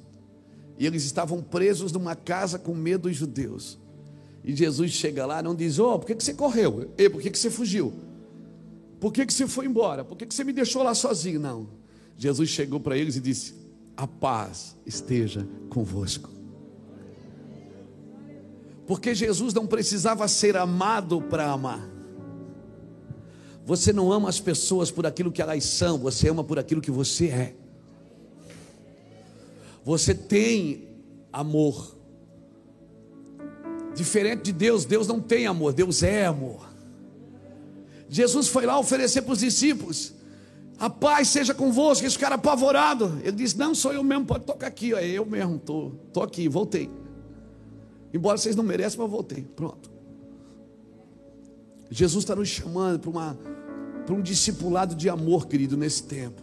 [0.78, 3.79] E eles estavam presos numa casa com medo dos judeus.
[4.44, 6.90] E Jesus chega lá, não diz: oh, por que, que você correu?
[6.96, 7.92] E por que, que você fugiu?
[8.98, 10.04] Por que, que você foi embora?
[10.04, 11.40] Por que, que você me deixou lá sozinho?
[11.40, 11.68] Não.
[12.16, 13.54] Jesus chegou para eles e disse:
[13.96, 16.30] A paz esteja convosco.
[18.86, 21.88] Porque Jesus não precisava ser amado para amar.
[23.64, 26.90] Você não ama as pessoas por aquilo que elas são, você ama por aquilo que
[26.90, 27.54] você é.
[29.84, 30.88] Você tem
[31.32, 31.96] amor.
[34.00, 36.66] Diferente de Deus, Deus não tem amor, Deus é amor.
[38.08, 40.14] Jesus foi lá oferecer para os discípulos:
[40.78, 42.06] a paz seja convosco.
[42.06, 45.58] Esse cara apavorado, ele disse: Não sou eu mesmo, pode tocar aqui, é eu mesmo,
[45.58, 46.88] tô, tô aqui, voltei.
[48.10, 49.42] Embora vocês não mereçam, mas voltei.
[49.54, 49.90] Pronto.
[51.90, 52.98] Jesus está nos chamando
[54.06, 56.40] para um discipulado de amor, querido, nesse tempo.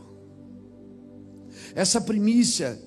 [1.74, 2.80] Essa primícia,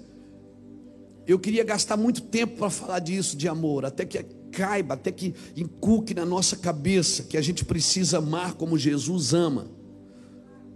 [1.27, 5.35] eu queria gastar muito tempo para falar disso, de amor, até que caiba, até que
[5.57, 9.69] inculque na nossa cabeça que a gente precisa amar como Jesus ama.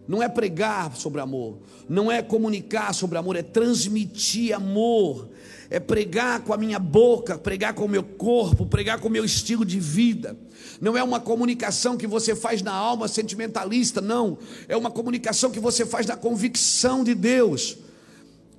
[0.07, 5.31] Não é pregar sobre amor, não é comunicar sobre amor, é transmitir amor,
[5.70, 9.25] é pregar com a minha boca, pregar com o meu corpo, pregar com o meu
[9.25, 10.37] estilo de vida.
[10.79, 14.37] Não é uma comunicação que você faz na alma sentimentalista, não.
[14.68, 17.79] É uma comunicação que você faz na convicção de Deus.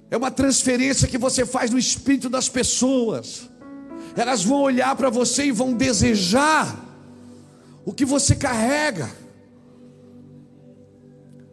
[0.09, 3.49] É uma transferência que você faz no espírito das pessoas
[4.15, 6.75] elas vão olhar para você e vão desejar
[7.85, 9.09] o que você carrega.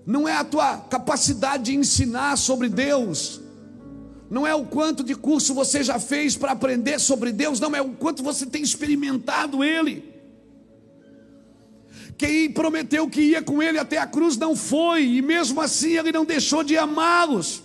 [0.06, 3.40] Não é a tua capacidade de ensinar sobre Deus,
[4.28, 7.82] não é o quanto de curso você já fez para aprender sobre Deus, não é
[7.82, 10.10] o quanto você tem experimentado Ele.
[12.16, 16.12] Quem prometeu que ia com Ele até a cruz não foi, e mesmo assim Ele
[16.12, 17.62] não deixou de amá-los.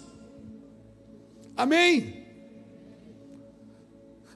[1.55, 2.16] Amém?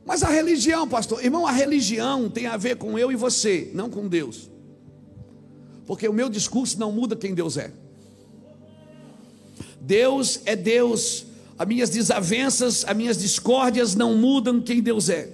[0.06, 3.90] Mas a religião, pastor, irmão, a religião tem a ver com eu e você, não
[3.90, 4.50] com Deus.
[5.86, 7.72] Porque o meu discurso não muda quem Deus é.
[9.80, 11.26] Deus é Deus.
[11.58, 15.30] As minhas desavenças, as minhas discórdias não mudam quem Deus é.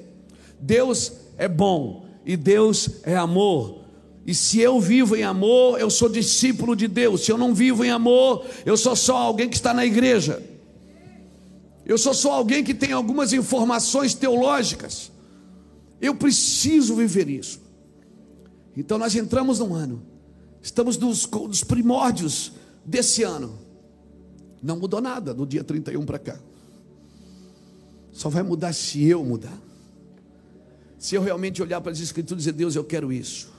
[0.59, 3.82] Deus é bom e Deus é amor.
[4.26, 7.24] E se eu vivo em amor, eu sou discípulo de Deus.
[7.24, 10.43] Se eu não vivo em amor, eu sou só alguém que está na igreja.
[11.88, 15.10] Eu sou só alguém que tem algumas informações teológicas.
[16.02, 17.62] Eu preciso viver isso.
[18.76, 20.04] Então nós entramos num ano,
[20.62, 22.52] estamos nos, nos primórdios
[22.86, 23.58] desse ano.
[24.62, 26.38] Não mudou nada do dia 31 para cá.
[28.12, 29.58] Só vai mudar se eu mudar.
[31.00, 33.50] Se eu realmente olhar para as Escrituras e dizer, Deus, eu quero isso.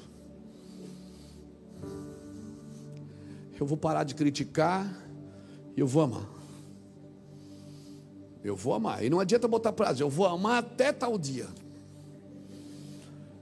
[3.58, 4.86] Eu vou parar de criticar
[5.74, 6.37] e eu vou amar.
[8.48, 9.04] Eu vou amar.
[9.04, 11.46] E não adianta botar prazo, eu vou amar até tal dia.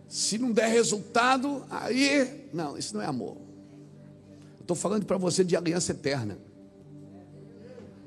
[0.09, 2.49] Se não der resultado, aí.
[2.53, 3.37] Não, isso não é amor.
[4.61, 6.39] Estou falando para você de aliança eterna.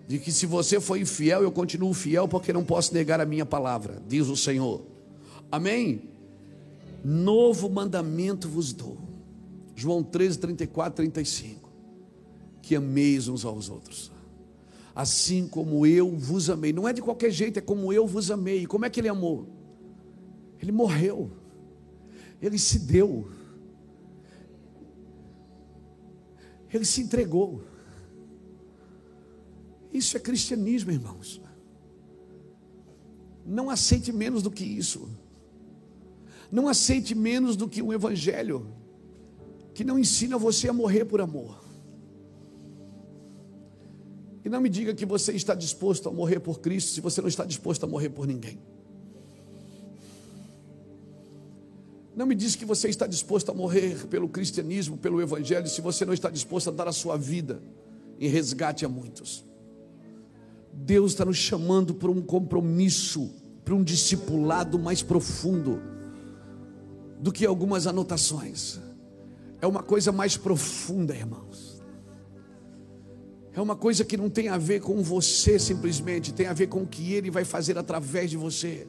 [0.08, 3.45] De que se você for infiel, eu continuo fiel, porque não posso negar a minha
[3.45, 4.82] palavra, diz o Senhor.
[5.52, 6.02] Amém?
[7.04, 8.97] Novo mandamento vos dou.
[9.76, 11.70] João 13, 34, 35.
[12.62, 14.12] Que ameis uns aos outros
[15.00, 16.74] assim como eu vos amei.
[16.74, 18.66] Não é de qualquer jeito, é como eu vos amei.
[18.66, 19.47] Como é que ele amou?
[20.62, 21.32] Ele morreu,
[22.41, 23.32] ele se deu,
[26.74, 27.64] ele se entregou.
[29.93, 31.41] Isso é cristianismo, irmãos.
[33.45, 35.10] Não aceite menos do que isso.
[36.52, 38.68] Não aceite menos do que um evangelho
[39.74, 41.59] que não ensina você a morrer por amor.
[44.44, 47.28] E não me diga que você está disposto a morrer por Cristo se você não
[47.28, 48.60] está disposto a morrer por ninguém.
[52.16, 56.06] Não me diz que você está disposto a morrer pelo cristianismo, pelo evangelho, se você
[56.06, 57.62] não está disposto a dar a sua vida
[58.20, 59.46] em resgate a muitos.
[60.74, 63.32] Deus está nos chamando para um compromisso,
[63.64, 65.82] para um discipulado mais profundo
[67.20, 68.80] do que algumas anotações.
[69.62, 71.69] É uma coisa mais profunda, irmãos.
[73.60, 76.84] É uma coisa que não tem a ver com você simplesmente, tem a ver com
[76.84, 78.88] o que Ele vai fazer através de você.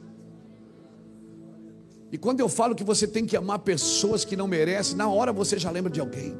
[2.09, 5.33] E quando eu falo que você tem que amar pessoas que não merecem, na hora
[5.33, 6.37] você já lembra de alguém.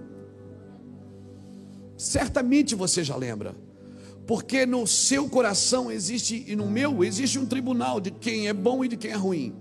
[1.97, 3.53] Certamente você já lembra.
[4.25, 8.85] Porque no seu coração existe, e no meu, existe um tribunal de quem é bom
[8.85, 9.53] e de quem é ruim.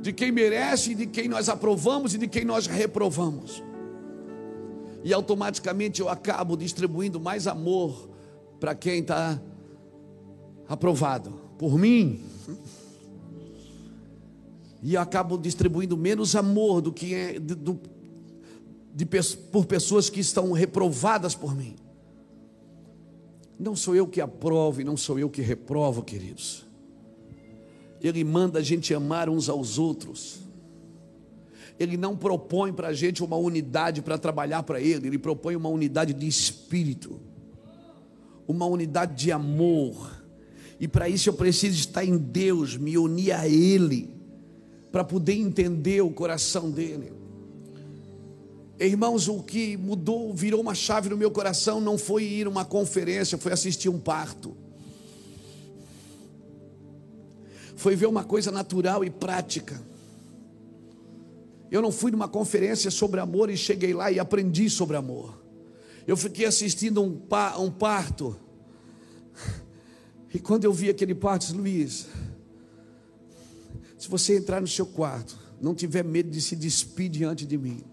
[0.00, 3.64] De quem merece e de quem nós aprovamos e de quem nós reprovamos
[5.02, 8.08] e automaticamente eu acabo distribuindo mais amor
[8.58, 9.40] para quem está
[10.68, 12.22] aprovado por mim.
[14.82, 17.78] E eu acabo distribuindo menos amor do que é de, do,
[18.94, 19.06] de,
[19.50, 21.76] por pessoas que estão reprovadas por mim.
[23.58, 26.64] Não sou eu que aprovo e não sou eu que reprovo, queridos.
[28.00, 30.40] Ele manda a gente amar uns aos outros.
[31.80, 35.70] Ele não propõe para a gente uma unidade para trabalhar para Ele, Ele propõe uma
[35.70, 37.18] unidade de espírito,
[38.46, 40.22] uma unidade de amor.
[40.78, 44.14] E para isso eu preciso estar em Deus, me unir a Ele,
[44.92, 47.14] para poder entender o coração dEle.
[48.78, 52.64] Irmãos, o que mudou, virou uma chave no meu coração não foi ir a uma
[52.64, 54.54] conferência, foi assistir um parto.
[57.74, 59.89] Foi ver uma coisa natural e prática.
[61.70, 65.40] Eu não fui numa conferência sobre amor e cheguei lá e aprendi sobre amor.
[66.06, 68.36] Eu fiquei assistindo um, pa, um parto.
[70.34, 72.06] E quando eu vi aquele parto, disse, Luiz,
[73.98, 77.84] se você entrar no seu quarto, não tiver medo de se despir diante de mim,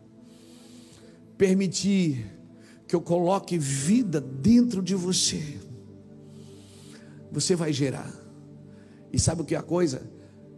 [1.38, 2.26] permitir
[2.88, 5.60] que eu coloque vida dentro de você,
[7.32, 8.12] você vai gerar.
[9.12, 10.10] E sabe o que é a coisa?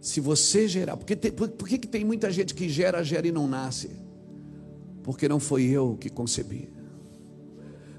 [0.02, 3.28] Se você gerar, porque tem, por, por que, que tem muita gente que gera, gera
[3.28, 3.90] e não nasce?
[5.04, 6.70] Porque não foi eu que concebi,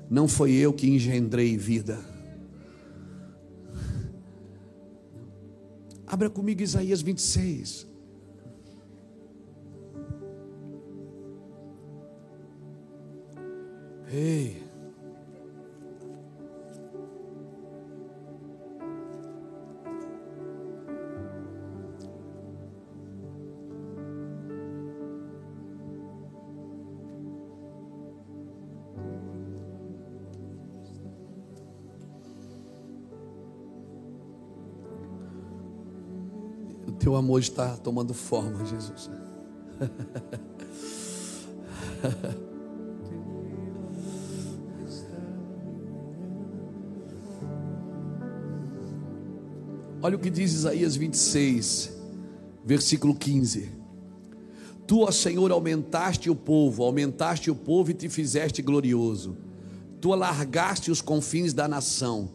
[0.09, 1.99] não foi eu que engendrei vida.
[6.07, 7.87] Abra comigo Isaías 26.
[14.13, 14.70] Ei.
[37.21, 39.09] Amor está tomando forma, Jesus.
[50.03, 51.93] Olha o que diz Isaías 26,
[52.65, 53.71] versículo 15.
[54.87, 59.37] Tu, ó Senhor, aumentaste o povo, aumentaste o povo e te fizeste glorioso.
[60.01, 62.31] Tu alargaste os confins da nação.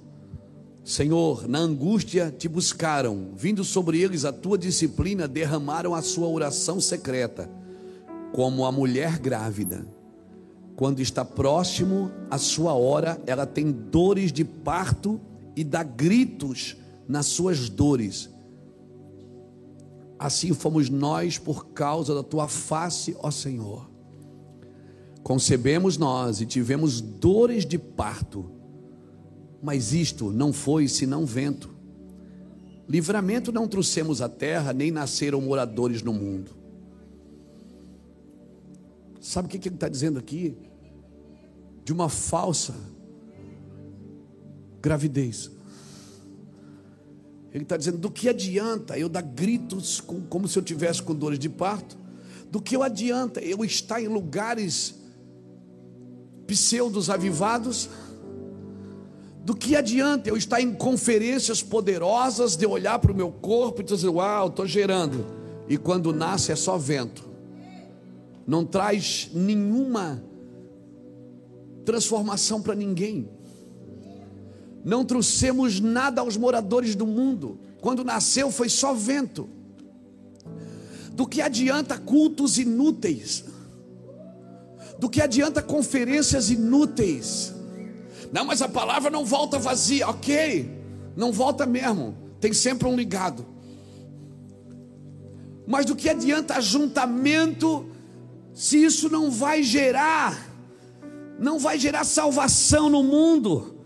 [0.85, 6.79] Senhor, na angústia te buscaram, vindo sobre eles a tua disciplina, derramaram a sua oração
[6.79, 7.49] secreta,
[8.31, 9.83] como a mulher grávida.
[10.75, 15.19] Quando está próximo a sua hora, ela tem dores de parto
[15.55, 16.77] e dá gritos
[17.07, 18.29] nas suas dores.
[20.19, 23.89] Assim fomos nós por causa da tua face, ó Senhor.
[25.23, 28.51] Concebemos nós e tivemos dores de parto,
[29.65, 31.73] mas isto não foi senão vento.
[32.87, 36.51] Livramento não trouxemos à terra, nem nasceram moradores no mundo.
[39.19, 40.55] Sabe o que ele está dizendo aqui?
[41.83, 42.75] De uma falsa
[44.79, 45.49] gravidez.
[47.51, 51.15] Ele está dizendo: do que adianta eu dar gritos com, como se eu tivesse com
[51.15, 51.97] dores de parto?
[52.51, 54.93] Do que adianta eu estar em lugares
[56.45, 57.89] pseudos avivados?
[59.45, 63.85] Do que adianta eu estar em conferências poderosas de olhar para o meu corpo e
[63.85, 65.25] dizer: Uau, estou gerando,
[65.69, 67.23] e quando nasce é só vento,
[68.45, 70.21] não traz nenhuma
[71.85, 73.29] transformação para ninguém
[74.85, 77.57] não trouxemos nada aos moradores do mundo.
[77.81, 79.49] Quando nasceu foi só vento.
[81.11, 83.43] Do que adianta cultos inúteis?
[84.99, 87.54] Do que adianta conferências inúteis?
[88.35, 90.69] Não, mas a palavra não volta vazia, ok?
[91.15, 93.45] Não volta mesmo, tem sempre um ligado.
[95.65, 97.89] Mas do que adianta ajuntamento
[98.53, 100.37] se isso não vai gerar,
[101.39, 103.77] não vai gerar salvação no mundo?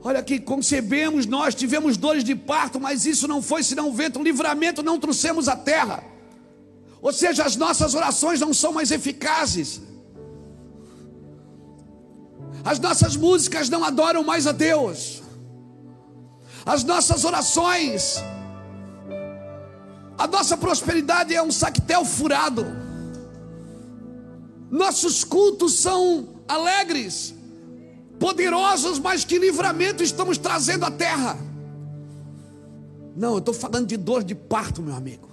[0.00, 4.80] Olha aqui, concebemos nós, tivemos dores de parto, mas isso não foi senão vento, livramento
[4.80, 6.04] não trouxemos à terra.
[7.02, 9.80] Ou seja, as nossas orações não são mais eficazes.
[12.66, 15.22] As nossas músicas não adoram mais a Deus.
[16.64, 18.16] As nossas orações,
[20.18, 22.66] a nossa prosperidade é um saquetel furado.
[24.68, 27.32] Nossos cultos são alegres,
[28.18, 31.38] poderosos, mas que livramento estamos trazendo à terra.
[33.14, 35.28] Não, eu estou falando de dor de parto, meu amigo.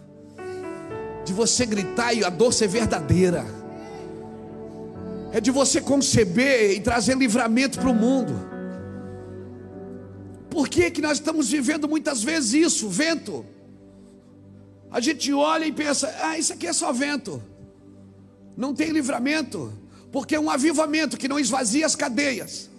[1.26, 3.63] De você gritar e a dor ser verdadeira.
[5.34, 8.34] É de você conceber e trazer livramento para o mundo.
[10.50, 12.88] Por que, que nós estamos vivendo muitas vezes isso?
[12.88, 13.46] Vento.
[14.90, 17.44] A gente olha e pensa: ah, isso aqui é só vento.
[18.56, 19.74] Não tem livramento.
[20.12, 22.70] Porque é um avivamento que não esvazia as cadeias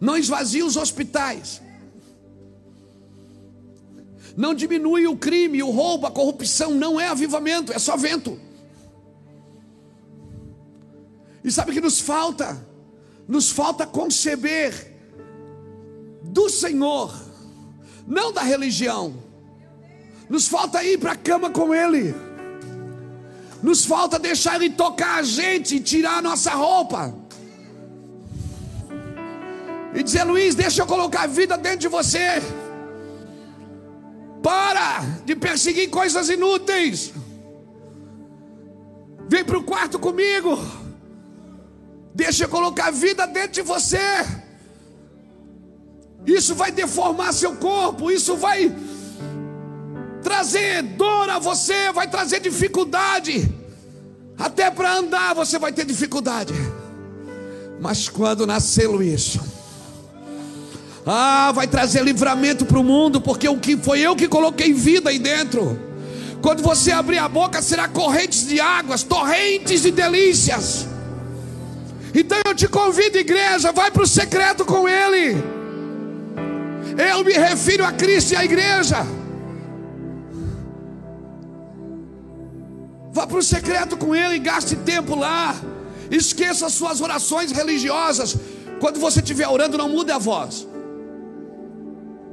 [0.00, 1.60] não esvazia os hospitais,
[4.36, 8.38] não diminui o crime, o roubo, a corrupção, não é avivamento, é só vento.
[11.46, 12.60] E sabe o que nos falta?
[13.28, 14.94] Nos falta conceber
[16.24, 17.14] do Senhor,
[18.04, 19.14] não da religião.
[20.28, 22.12] Nos falta ir para a cama com Ele.
[23.62, 27.14] Nos falta deixar Ele tocar a gente e tirar a nossa roupa
[29.94, 32.42] e dizer: Luiz, deixa eu colocar a vida dentro de você.
[34.42, 37.12] Para de perseguir coisas inúteis.
[39.28, 40.85] Vem para o quarto comigo.
[42.16, 44.00] Deixa eu colocar vida dentro de você.
[46.26, 48.10] Isso vai deformar seu corpo.
[48.10, 48.74] Isso vai
[50.22, 51.92] trazer dor a você.
[51.92, 53.54] Vai trazer dificuldade.
[54.38, 56.54] Até para andar você vai ter dificuldade.
[57.78, 59.38] Mas quando nasceu isso
[61.06, 65.10] ah, vai trazer livramento para o mundo, porque o que foi eu que coloquei vida
[65.10, 65.78] aí dentro.
[66.42, 70.95] Quando você abrir a boca, será correntes de águas, torrentes de delícias.
[72.18, 75.36] Então eu te convido, igreja, vai para o secreto com Ele.
[77.10, 79.06] Eu me refiro a Cristo e à igreja.
[83.12, 85.54] Vá para o secreto com Ele gaste tempo lá.
[86.10, 88.34] Esqueça as suas orações religiosas.
[88.80, 90.66] Quando você estiver orando, não mude a voz.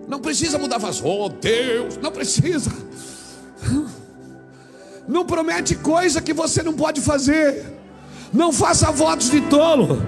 [0.08, 1.02] Não precisa mudar a voz.
[1.04, 2.72] Oh Deus, não precisa.
[5.06, 7.73] Não promete coisa que você não pode fazer.
[8.34, 10.02] Não faça votos de tolo.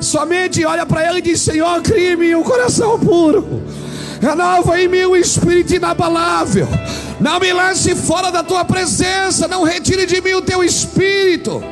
[0.00, 3.62] Somente olha para ele e diz: Senhor, crime um coração puro.
[4.20, 6.68] Renova em mim o espírito inabalável.
[7.20, 9.48] Não me lance fora da tua presença.
[9.48, 11.62] Não retire de mim o teu espírito.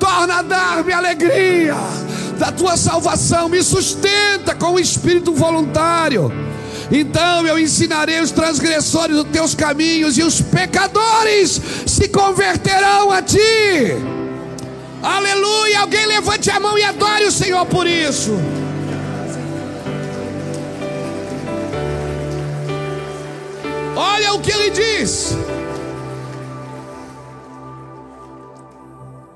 [0.00, 1.76] Torna a dar-me alegria
[2.38, 3.48] da tua salvação.
[3.50, 6.32] Me sustenta com o espírito voluntário.
[6.90, 14.23] Então eu ensinarei os transgressores os teus caminhos e os pecadores se converterão a ti.
[15.04, 15.80] Aleluia!
[15.80, 18.32] Alguém levante a mão e adore o Senhor por isso.
[23.94, 25.34] Olha o que ele diz.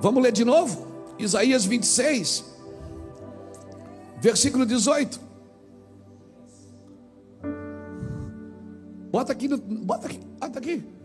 [0.01, 0.87] Vamos ler de novo?
[1.19, 2.45] Isaías 26,
[4.23, 5.21] versículo 18.
[9.11, 10.98] Bota aqui, bota aqui, bota aqui.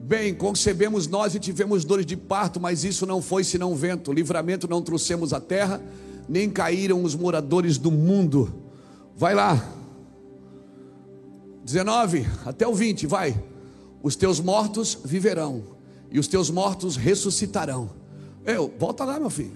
[0.00, 4.12] Bem, concebemos nós e tivemos dores de parto, mas isso não foi senão vento.
[4.12, 5.82] Livramento não trouxemos à terra,
[6.28, 8.54] nem caíram os moradores do mundo.
[9.16, 9.74] Vai lá.
[11.64, 13.42] 19 até o 20, vai.
[14.02, 15.64] Os teus mortos viverão,
[16.10, 17.90] e os teus mortos ressuscitarão.
[18.46, 19.52] Eu, volta lá, meu filho.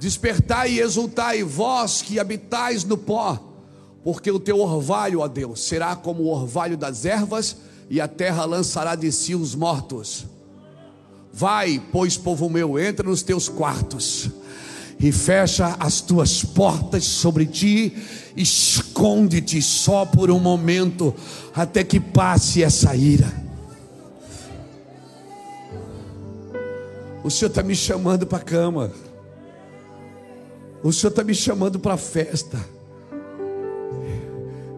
[0.00, 3.38] Despertai e exultai, vós que habitais no pó,
[4.02, 7.56] porque o teu orvalho, ó Deus, será como o orvalho das ervas
[7.94, 10.26] e a terra lançará de si os mortos.
[11.32, 14.30] Vai, pois, povo meu, entra nos teus quartos
[14.98, 17.96] e fecha as tuas portas sobre ti,
[18.36, 21.14] esconde-te só por um momento,
[21.54, 23.32] até que passe essa ira.
[27.22, 28.90] O Senhor está me chamando para a cama,
[30.82, 32.58] o Senhor está me chamando para a festa,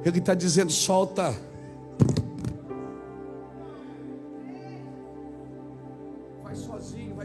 [0.04, 1.45] Ele está dizendo: solta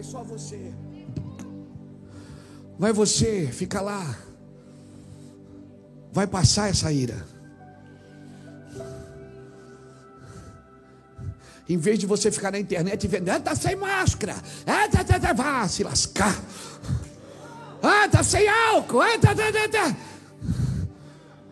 [0.03, 0.73] só você.
[2.77, 4.17] Vai você, fica lá.
[6.11, 7.25] Vai passar essa ira.
[11.69, 14.35] Em vez de você ficar na internet vendo, ah, tá sem máscara,
[14.65, 16.37] ah, tá, tá, tá, vá se lascar.
[17.81, 19.95] Ah, tá sem álcool, ah, tá, tá, tá, tá.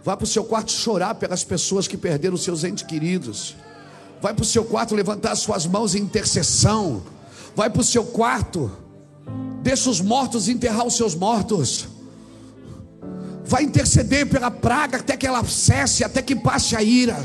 [0.04, 3.56] Vá para o seu quarto chorar pelas pessoas que perderam seus entes queridos.
[4.22, 7.04] Vai para o seu quarto levantar suas mãos em intercessão
[7.56, 8.72] vai para o seu quarto,
[9.62, 11.88] deixa os mortos enterrar os seus mortos,
[13.46, 17.18] vai interceder pela praga até que ela cesse, até que passe a ira.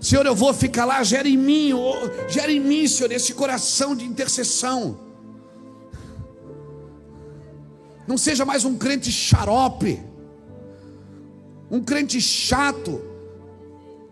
[0.00, 1.70] Senhor, eu vou ficar lá, gera em mim,
[2.28, 5.00] gera em mim, Senhor, esse coração de intercessão.
[8.06, 10.02] Não seja mais um crente xarope,
[11.70, 13.00] um crente chato,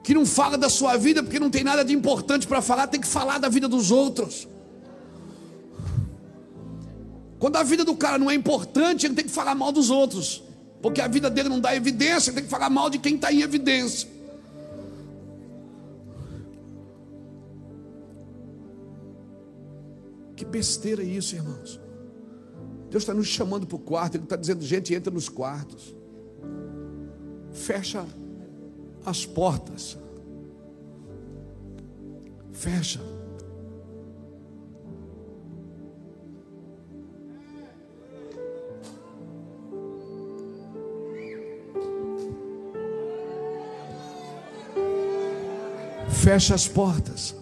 [0.03, 3.01] que não fala da sua vida porque não tem nada de importante para falar, tem
[3.01, 4.49] que falar da vida dos outros.
[7.43, 10.44] Quando a vida do cara não é importante, ele tem que falar mal dos outros.
[10.81, 13.32] Porque a vida dele não dá evidência, ele tem que falar mal de quem está
[13.32, 14.09] em evidência.
[20.36, 21.81] Que besteira é isso, irmãos.
[22.89, 25.93] Deus está nos chamando para o quarto, Ele está dizendo, gente, entra nos quartos.
[27.51, 28.06] Fecha
[29.05, 29.98] as portas.
[32.52, 33.01] Fecha.
[46.09, 47.35] Feche as portas.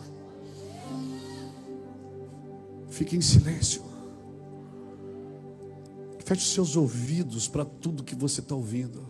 [2.88, 3.82] Fique em silêncio.
[6.24, 9.06] Feche os seus ouvidos para tudo que você está ouvindo.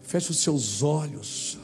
[0.00, 1.58] Feche os seus olhos.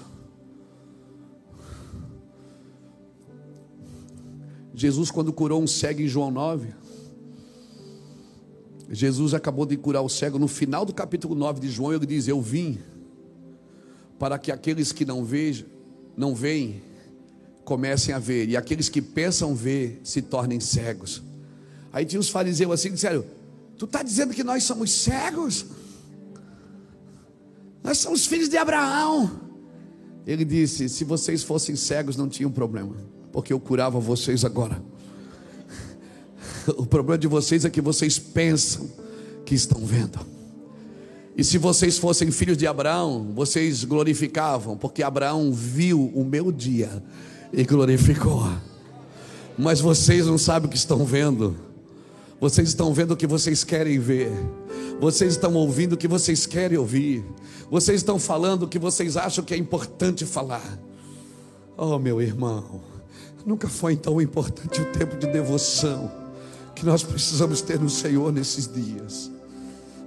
[4.73, 6.69] Jesus, quando curou um cego em João 9,
[8.91, 10.39] Jesus acabou de curar o cego.
[10.39, 12.79] No final do capítulo 9 de João, ele diz: Eu vim
[14.19, 15.67] para que aqueles que não vejam,
[16.17, 16.83] não veem,
[17.65, 21.23] comecem a ver, e aqueles que pensam ver se tornem cegos.
[21.93, 23.25] Aí tinha os fariseus assim, disseram:
[23.77, 25.67] Tu está dizendo que nós somos cegos?
[27.83, 29.41] Nós somos filhos de Abraão.
[30.27, 32.97] Ele disse: Se vocês fossem cegos, não tinham problema,
[33.33, 34.83] porque eu curava vocês agora.
[36.77, 38.91] O problema de vocês é que vocês pensam
[39.45, 40.19] que estão vendo.
[41.37, 47.03] E se vocês fossem filhos de Abraão, vocês glorificavam, porque Abraão viu o meu dia
[47.53, 48.51] e glorificou.
[49.59, 51.55] Mas vocês não sabem o que estão vendo.
[52.41, 54.31] Vocês estão vendo o que vocês querem ver.
[54.99, 57.23] Vocês estão ouvindo o que vocês querem ouvir.
[57.71, 60.79] Vocês estão falando o que vocês acham que é importante falar.
[61.77, 62.81] Oh, meu irmão,
[63.45, 66.11] nunca foi tão importante o tempo de devoção
[66.75, 69.36] que nós precisamos ter no Senhor nesses dias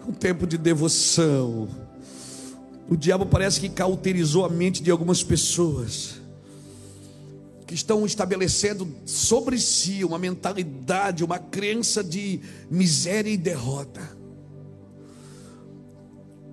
[0.08, 1.68] um tempo de devoção,
[2.90, 6.20] O diabo parece que cauterizou a mente de algumas pessoas
[7.68, 14.02] que estão estabelecendo sobre si uma mentalidade, uma crença de miséria e derrota.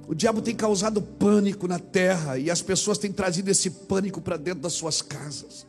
[0.06, 4.36] O diabo tem causado pânico na terra e as pessoas têm trazido esse pânico para
[4.36, 5.66] dentro das suas casas.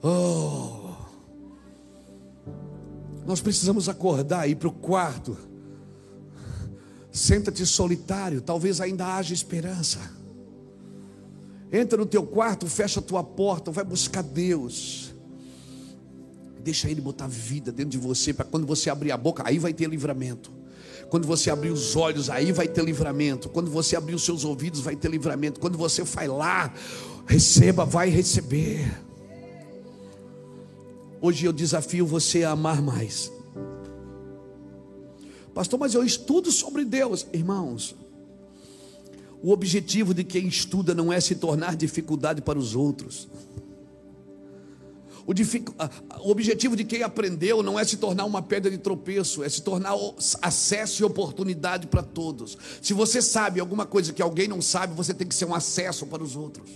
[0.00, 0.92] Oh,
[3.26, 5.36] nós precisamos acordar e ir para o quarto.
[7.18, 9.98] Senta-te solitário, talvez ainda haja esperança.
[11.72, 15.12] Entra no teu quarto, fecha a tua porta, vai buscar Deus.
[16.62, 19.74] Deixa Ele botar vida dentro de você, para quando você abrir a boca, aí vai
[19.74, 20.52] ter livramento.
[21.10, 23.48] Quando você abrir os olhos, aí vai ter livramento.
[23.48, 25.58] Quando você abrir os seus ouvidos, vai ter livramento.
[25.58, 26.72] Quando você falar,
[27.26, 28.96] receba, vai receber.
[31.20, 33.32] Hoje eu desafio você a amar mais.
[35.58, 37.26] Pastor, mas eu estudo sobre Deus.
[37.32, 37.92] Irmãos,
[39.42, 43.28] o objetivo de quem estuda não é se tornar dificuldade para os outros.
[45.26, 45.32] O,
[46.20, 49.60] o, objetivo de quem aprendeu não é se tornar uma pedra de tropeço, é se
[49.60, 49.96] tornar
[50.40, 52.56] acesso e oportunidade para todos.
[52.80, 56.06] Se você sabe alguma coisa que alguém não sabe, você tem que ser um acesso
[56.06, 56.70] para os outros.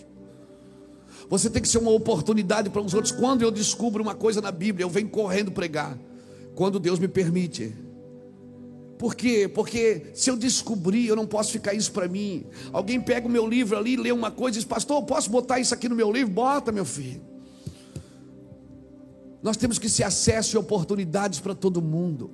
[1.31, 3.13] Você tem que ser uma oportunidade para os outros.
[3.13, 5.97] Quando eu descubro uma coisa na Bíblia, eu venho correndo pregar.
[6.57, 7.92] Quando Deus me permite.
[9.03, 9.51] Por quê?
[9.53, 12.47] Porque se eu descobrir, eu não posso ficar isso para mim.
[12.73, 15.59] Alguém pega o meu livro ali, lê uma coisa e diz: Pastor, eu posso botar
[15.59, 16.33] isso aqui no meu livro?
[16.33, 17.21] Bota, meu filho.
[19.43, 22.31] Nós temos que ser acesso e oportunidades para todo mundo.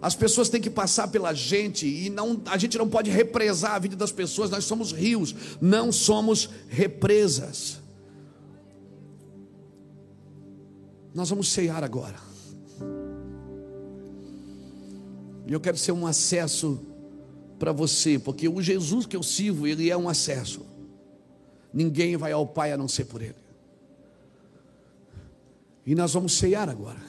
[0.00, 3.78] As pessoas têm que passar pela gente e não, a gente não pode represar a
[3.78, 4.48] vida das pessoas.
[4.48, 7.82] Nós somos rios, não somos represas.
[11.14, 12.31] Nós vamos ceiar agora.
[15.46, 16.80] E eu quero ser um acesso
[17.58, 20.66] para você, porque o Jesus que eu sirvo, ele é um acesso.
[21.72, 23.42] Ninguém vai ao Pai a não ser por ele.
[25.86, 27.00] E nós vamos ceiar agora.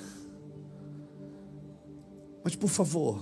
[2.43, 3.22] Mas por favor,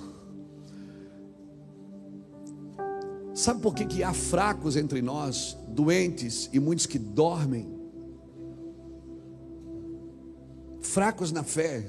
[3.33, 7.69] sabe por que, que há fracos entre nós, doentes e muitos que dormem?
[10.81, 11.87] Fracos na fé,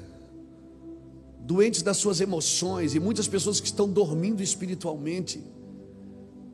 [1.45, 5.43] doentes das suas emoções e muitas pessoas que estão dormindo espiritualmente,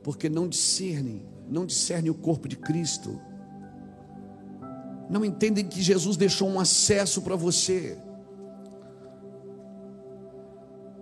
[0.02, 3.19] porque não discernem, não discernem o corpo de Cristo
[5.09, 7.97] não entendem que Jesus deixou um acesso para você.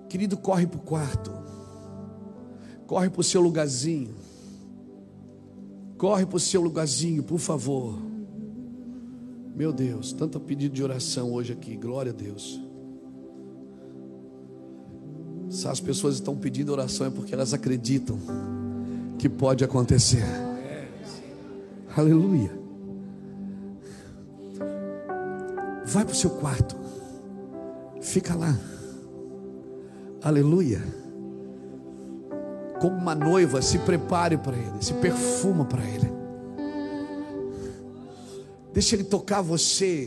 [0.08, 1.32] Querido, corre para o quarto,
[2.86, 4.14] corre para o seu lugarzinho,
[5.98, 8.00] corre para o seu lugarzinho, por favor.
[9.54, 12.65] Meu Deus, tanto pedido de oração hoje aqui, glória a Deus.
[15.48, 18.18] Se as pessoas estão pedindo oração é porque elas acreditam
[19.18, 20.24] que pode acontecer.
[21.96, 22.50] Aleluia.
[25.84, 26.76] Vai para o seu quarto.
[28.02, 28.56] Fica lá.
[30.22, 30.82] Aleluia.
[32.80, 36.12] Como uma noiva, se prepare para Ele, se perfuma para Ele.
[38.74, 40.06] Deixa Ele tocar você.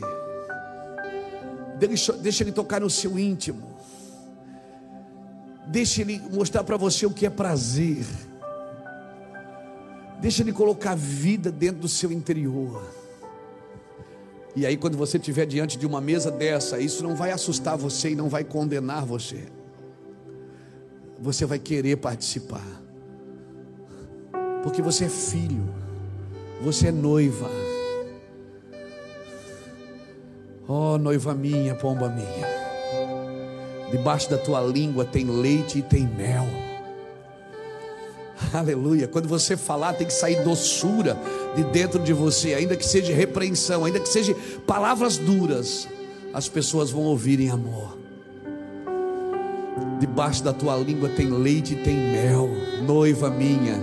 [2.22, 3.69] Deixa Ele tocar no seu íntimo.
[5.70, 8.04] Deixa Ele mostrar para você o que é prazer.
[10.20, 12.82] Deixa Ele colocar vida dentro do seu interior.
[14.56, 18.10] E aí, quando você estiver diante de uma mesa dessa, isso não vai assustar você
[18.10, 19.44] e não vai condenar você.
[21.20, 22.66] Você vai querer participar,
[24.64, 25.72] porque você é filho,
[26.62, 27.48] você é noiva.
[30.66, 32.69] Oh, noiva minha, pomba minha,
[33.90, 36.46] debaixo da tua língua tem leite e tem mel.
[38.52, 39.06] Aleluia.
[39.06, 41.16] Quando você falar, tem que sair doçura
[41.54, 44.34] de dentro de você, ainda que seja repreensão, ainda que seja
[44.66, 45.86] palavras duras,
[46.32, 47.98] as pessoas vão ouvir em amor.
[50.00, 52.48] Debaixo da tua língua tem leite e tem mel,
[52.86, 53.78] noiva minha.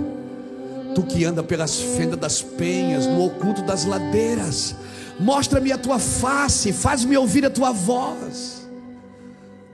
[0.95, 4.75] Tu que anda pelas fendas das penhas, no oculto das ladeiras,
[5.19, 8.56] mostra-me a tua face, faz-me ouvir a tua voz,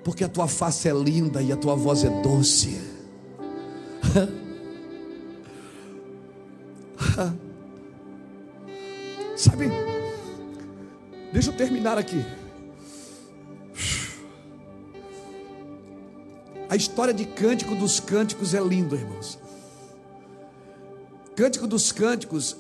[0.04, 2.82] porque a tua face é linda e a tua voz é doce.
[9.36, 9.70] Sabe?
[11.32, 12.24] Deixa eu terminar aqui.
[16.70, 19.38] A história de Cântico dos Cânticos é linda, irmãos.
[21.36, 22.56] Cântico dos Cânticos,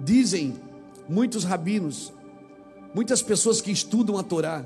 [0.00, 0.54] dizem
[1.08, 2.12] muitos rabinos,
[2.94, 4.64] muitas pessoas que estudam a Torá,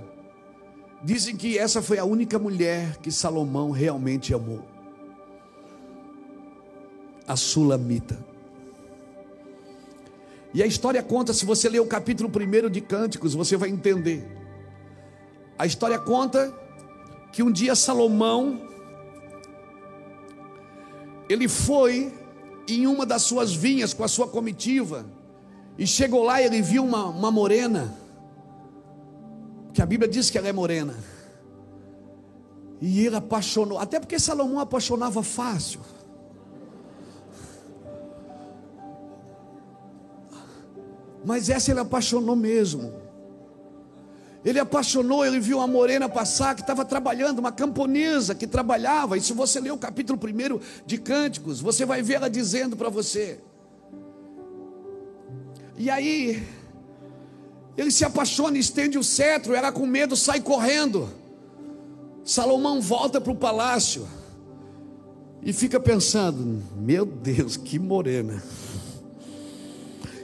[1.03, 4.65] dizem que essa foi a única mulher que Salomão realmente amou.
[7.27, 8.19] a Sulamita.
[10.55, 14.27] E a história conta, se você ler o capítulo 1 de Cânticos, você vai entender.
[15.59, 16.51] A história conta
[17.31, 18.67] que um dia Salomão
[21.29, 22.15] ele foi
[22.67, 25.05] em uma das suas vinhas com a sua comitiva
[25.77, 27.95] e chegou lá e ele viu uma, uma morena,
[29.83, 30.95] a Bíblia diz que ela é morena.
[32.81, 35.81] E ele apaixonou, até porque Salomão apaixonava fácil.
[41.25, 42.93] Mas essa ele apaixonou mesmo.
[44.45, 49.19] Ele apaixonou, ele viu uma morena passar que estava trabalhando, uma camponesa que trabalhava.
[49.19, 52.89] E se você ler o capítulo 1 de Cânticos, você vai ver ela dizendo para
[52.89, 53.41] você.
[55.77, 56.43] E aí,
[57.79, 61.09] ele se apaixona, estende o cetro, ela com medo sai correndo.
[62.25, 64.07] Salomão volta para o palácio
[65.41, 68.43] e fica pensando: meu Deus, que morena.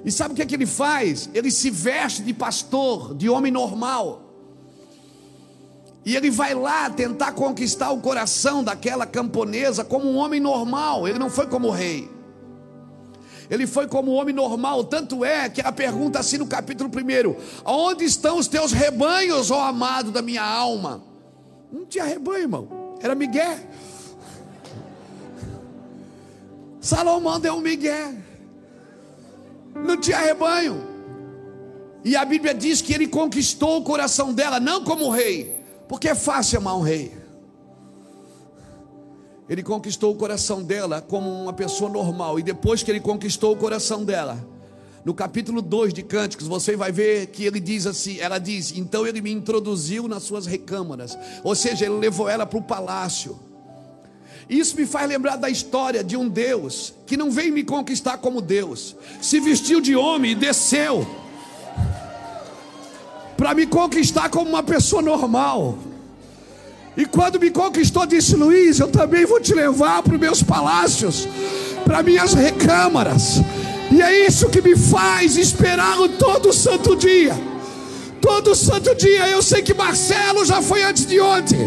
[0.05, 1.31] E sabe o que, é que ele faz?
[1.33, 4.21] Ele se veste de pastor, de homem normal.
[6.05, 11.07] E ele vai lá tentar conquistar o coração daquela camponesa como um homem normal.
[11.07, 12.11] Ele não foi como rei.
[13.51, 14.85] Ele foi como um homem normal.
[14.85, 19.65] Tanto é que a pergunta assim no capítulo 1: Onde estão os teus rebanhos, ó
[19.65, 21.03] amado da minha alma?
[21.73, 22.97] Não tinha rebanho, irmão.
[23.01, 23.59] Era Miguel.
[26.81, 28.25] Salomão deu um Miguel
[29.75, 30.83] não tinha rebanho.
[32.05, 36.15] E a Bíblia diz que ele conquistou o coração dela, não como rei, porque é
[36.15, 37.24] fácil amar um rei.
[39.49, 43.57] Ele conquistou o coração dela como uma pessoa normal, e depois que ele conquistou o
[43.57, 44.43] coração dela,
[45.05, 49.07] no capítulo 2 de Cânticos, você vai ver que ele diz assim: ela diz, então
[49.07, 53.39] ele me introduziu nas suas recâmaras, ou seja, ele levou ela para o palácio.
[54.49, 58.41] Isso me faz lembrar da história de um Deus que não veio me conquistar como
[58.41, 61.07] Deus, se vestiu de homem e desceu
[63.37, 65.79] para me conquistar como uma pessoa normal.
[66.97, 71.29] E quando me conquistou, disse Luiz: Eu também vou te levar para os meus palácios,
[71.85, 73.41] para minhas recâmaras.
[73.91, 77.35] E é isso que me faz esperar todo santo dia.
[78.21, 79.29] Todo santo dia.
[79.29, 81.59] Eu sei que Marcelo já foi antes de ontem,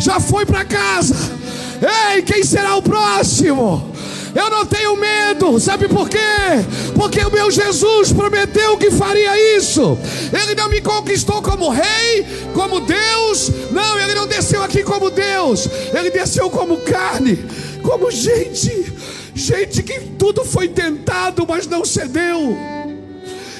[0.00, 1.36] já foi para casa
[1.82, 3.92] Ei, quem será o próximo?
[4.36, 6.18] Eu não tenho medo, sabe por quê?
[6.94, 9.98] Porque o meu Jesus prometeu que faria isso.
[10.30, 13.50] Ele não me conquistou como rei, como Deus.
[13.72, 15.66] Não, ele não desceu aqui como Deus.
[15.94, 17.38] Ele desceu como carne,
[17.82, 18.92] como gente.
[19.34, 22.54] Gente que tudo foi tentado, mas não cedeu.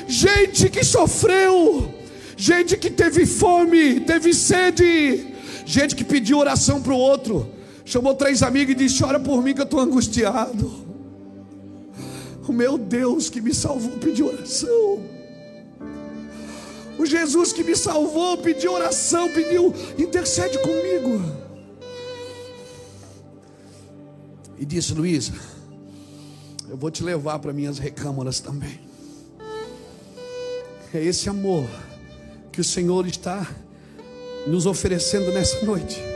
[0.06, 1.94] Gente que sofreu.
[2.36, 5.28] Gente que teve fome, teve sede.
[5.64, 7.55] Gente que pediu oração para o outro
[7.86, 10.84] chamou três amigos e disse: Ora por mim que eu estou angustiado.
[12.46, 15.02] O meu Deus que me salvou pediu oração.
[16.98, 21.22] O Jesus que me salvou pediu oração, pediu, intercede comigo.
[24.58, 25.32] E disse: Luísa,
[26.68, 28.80] eu vou te levar para minhas recâmaras também.
[30.92, 31.66] É esse amor
[32.50, 33.46] que o Senhor está
[34.46, 36.15] nos oferecendo nessa noite.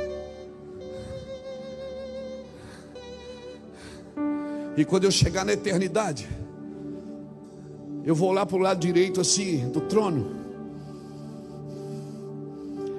[4.80, 6.26] E quando eu chegar na eternidade,
[8.02, 10.40] eu vou lá para o lado direito assim do trono.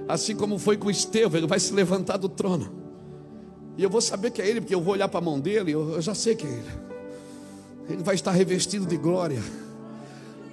[0.08, 2.72] Assim como foi com Estevão, ele vai se levantar do trono.
[3.76, 5.72] E eu vou saber que é ele, porque eu vou olhar para a mão dele,
[5.72, 6.70] eu, já sei que é ele.
[7.90, 9.42] Ele vai estar revestido de glória.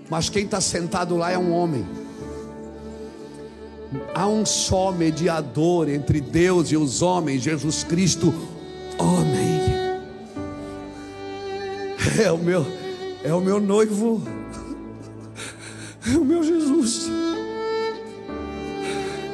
[0.08, 1.84] Mas quem está sentado lá é um homem.
[4.14, 8.32] Há um só mediador entre Deus e os homens, Jesus Cristo,
[8.98, 9.47] homem
[12.20, 12.66] é o meu,
[13.22, 14.20] é o meu noivo,
[16.04, 17.08] é o meu Jesus,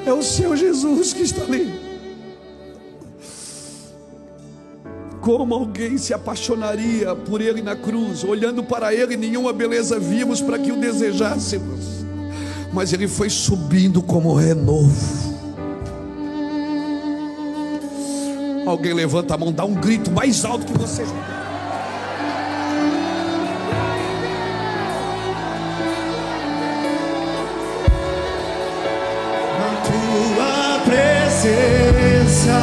[0.05, 1.82] é o seu Jesus que está ali.
[5.23, 10.59] Como alguém se apaixonaria por ele na cruz, olhando para ele, nenhuma beleza vimos para
[10.59, 12.05] que o desejássemos,
[12.70, 15.24] mas ele foi subindo como renovo.
[18.66, 21.05] Alguém levanta a mão, dá um grito mais alto que você
[31.44, 32.58] presença.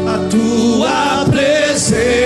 [0.07, 2.24] A tua presença.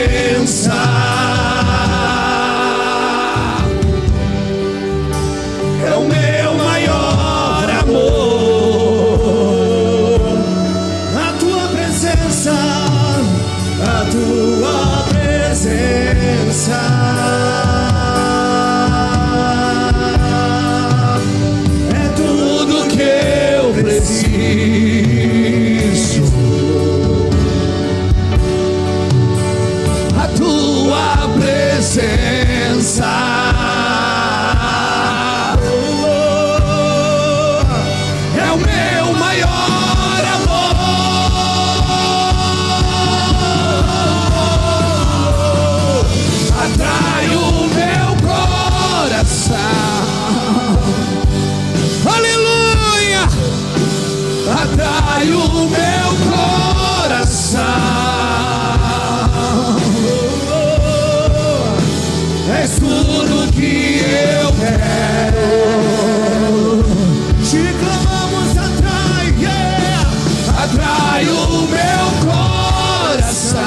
[70.62, 73.62] Atrai o meu coração.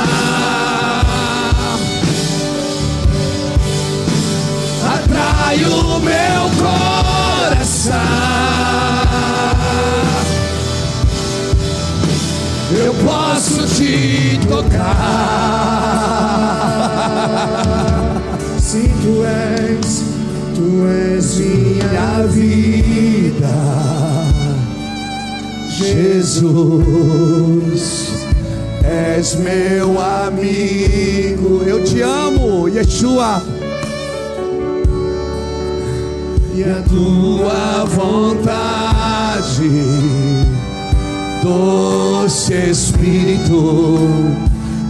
[4.95, 7.95] Atrai o meu coração.
[12.71, 14.93] Eu posso te tocar.
[18.61, 20.05] Sim, tu és,
[20.55, 24.12] tu és minha vida.
[25.83, 26.53] Jesus,
[28.85, 31.63] és meu amigo.
[31.67, 33.43] Eu te amo, Yeshua.
[36.55, 39.71] E a tua vontade,
[41.43, 43.99] doce Espírito,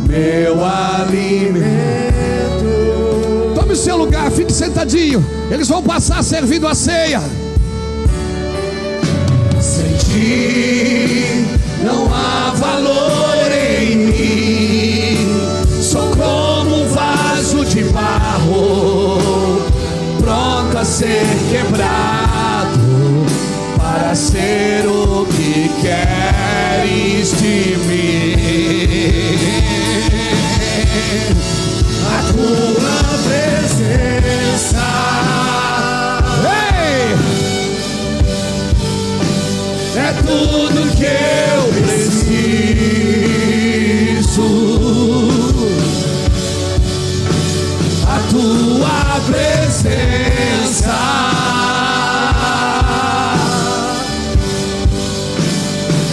[0.07, 2.03] meu alimento.
[3.55, 5.25] Tome o seu lugar, fique sentadinho.
[5.51, 7.23] Eles vão passar servindo a ceia.
[10.13, 11.47] Ti
[11.83, 15.27] não há valor em mim.
[15.81, 19.63] Sou como um vaso de barro,
[20.21, 22.79] pronto a ser quebrado
[23.79, 28.83] para ser o que queres de mim.
[40.27, 42.33] Tudo que eu preciso.
[48.07, 50.97] A tua presença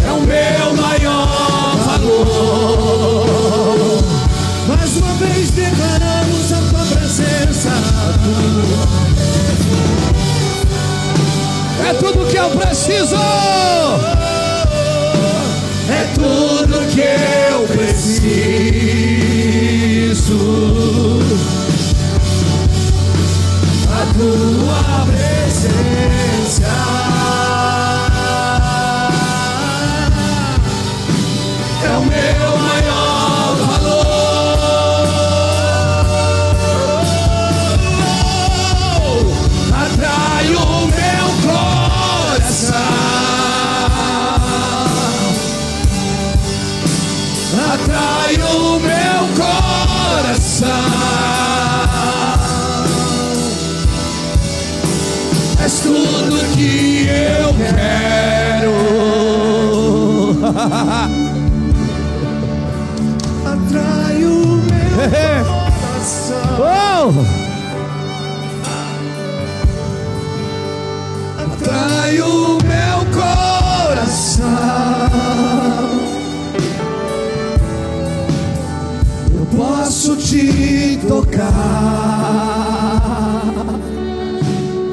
[0.06, 3.30] é o meu maior valor.
[4.68, 7.72] Mais uma vez declaramos a tua presença.
[11.88, 13.16] É tudo que eu preciso.
[16.20, 18.40] Tudo que eu preciso.
[23.90, 24.49] A tua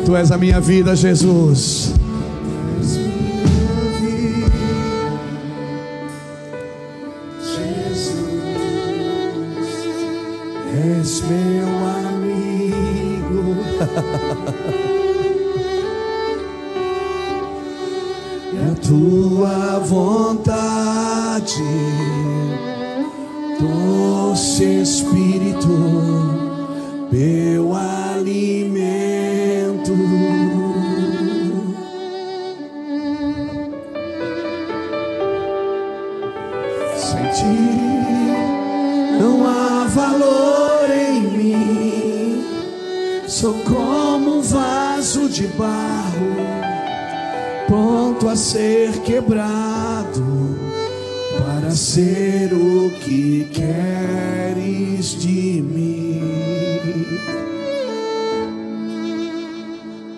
[0.07, 1.93] Tu és a minha vida, Jesus.
[11.01, 11.69] És meu
[12.07, 13.57] amigo.
[18.53, 21.65] E a tua vontade,
[23.59, 25.67] doce Espírito,
[27.11, 28.86] meu alimento.
[45.37, 46.35] De barro,
[47.67, 50.59] pronto a ser quebrado,
[51.39, 56.23] para ser o que queres de mim.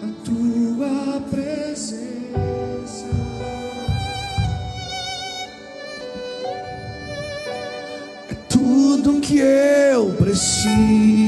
[0.05, 3.07] A tua presença.
[8.31, 11.28] É tudo que eu preciso.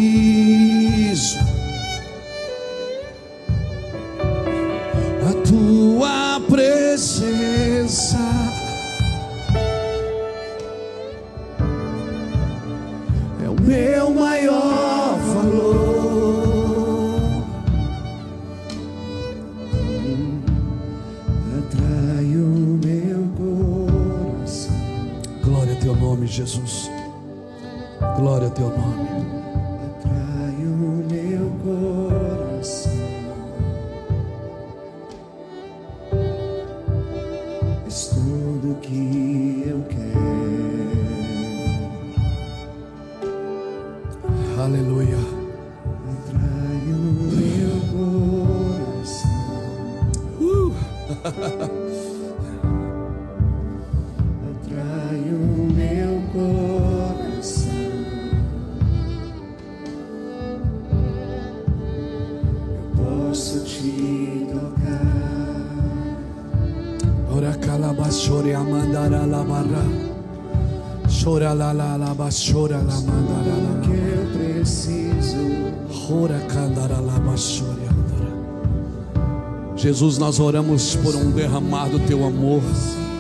[80.01, 82.63] Jesus, nós oramos por um derramar do teu amor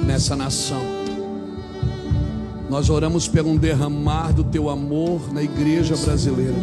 [0.07, 0.81] nessa nação.
[2.70, 6.55] Nós oramos por um derramar do teu amor na igreja brasileira.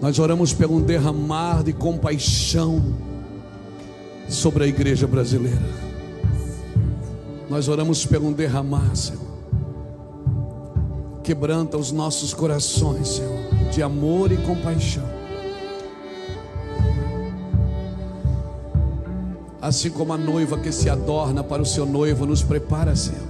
[0.00, 2.80] Nós oramos por um derramar de compaixão
[4.28, 5.58] sobre a igreja brasileira.
[7.48, 9.26] Nós oramos por um derramar, Senhor.
[11.24, 15.09] Quebranta os nossos corações, Senhor, de amor e compaixão.
[19.70, 23.22] Assim como a noiva que se adorna para o seu noivo nos prepara, Senhor.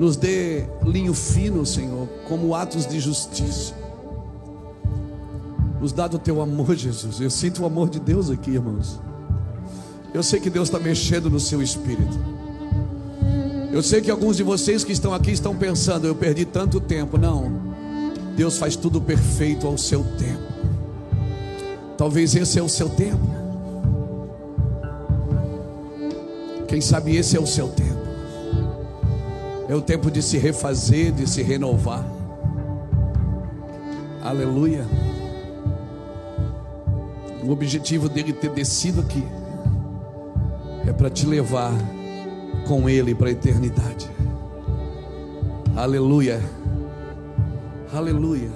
[0.00, 3.72] Nos dê linho fino, Senhor, como atos de justiça.
[5.80, 7.20] Nos dá do teu amor, Jesus.
[7.20, 9.00] Eu sinto o amor de Deus aqui, irmãos.
[10.12, 12.18] Eu sei que Deus está mexendo no seu espírito.
[13.70, 17.16] Eu sei que alguns de vocês que estão aqui estão pensando, eu perdi tanto tempo.
[17.16, 17.52] Não.
[18.36, 20.42] Deus faz tudo perfeito ao seu tempo.
[21.96, 23.35] Talvez esse é o seu tempo.
[26.76, 28.06] Quem sabe esse é o seu tempo.
[29.66, 32.04] É o tempo de se refazer, de se renovar.
[34.22, 34.84] Aleluia.
[37.42, 39.24] O objetivo dele ter descido aqui
[40.86, 41.72] é para te levar
[42.68, 44.10] com ele para a eternidade.
[45.74, 46.42] Aleluia.
[47.90, 48.50] Aleluia.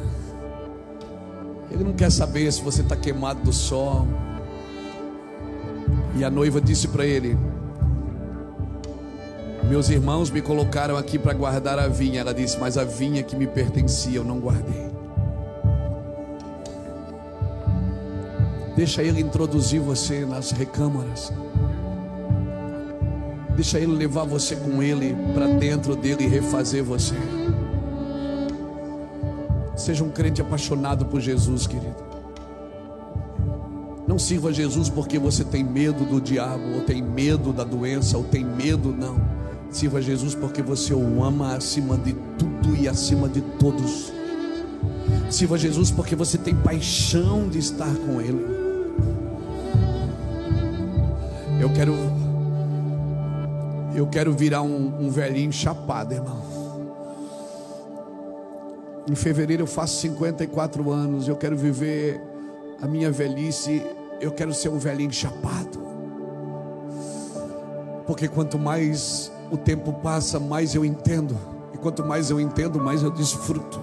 [1.71, 4.07] Ele não quer saber se você está queimado do sol.
[6.17, 7.35] E a noiva disse para ele:
[9.71, 12.23] Meus irmãos me colocaram aqui para guardar a vinha.
[12.23, 14.91] Ela disse: Mas a vinha que me pertencia eu não guardei.
[18.75, 21.33] Deixa ele introduzir você nas recâmaras.
[23.55, 27.15] Deixa ele levar você com ele para dentro dele e refazer você.
[29.77, 32.11] Seja um crente apaixonado por Jesus, querido.
[34.05, 38.25] Não sirva Jesus porque você tem medo do diabo, ou tem medo da doença, ou
[38.25, 39.40] tem medo, não.
[39.71, 44.13] Sirva Jesus porque você o ama acima de tudo e acima de todos.
[45.31, 48.45] Sirva Jesus porque você tem paixão de estar com Ele.
[51.61, 51.95] Eu quero,
[53.95, 56.41] eu quero virar um, um velhinho chapado, irmão.
[59.09, 61.29] Em fevereiro eu faço 54 anos.
[61.29, 62.21] Eu quero viver
[62.83, 63.83] a minha velhice.
[64.21, 65.79] Eu quero ser um velhinho chapado.
[68.07, 71.37] Porque quanto mais o tempo passa, mais eu entendo.
[71.75, 73.81] E quanto mais eu entendo, mais eu desfruto.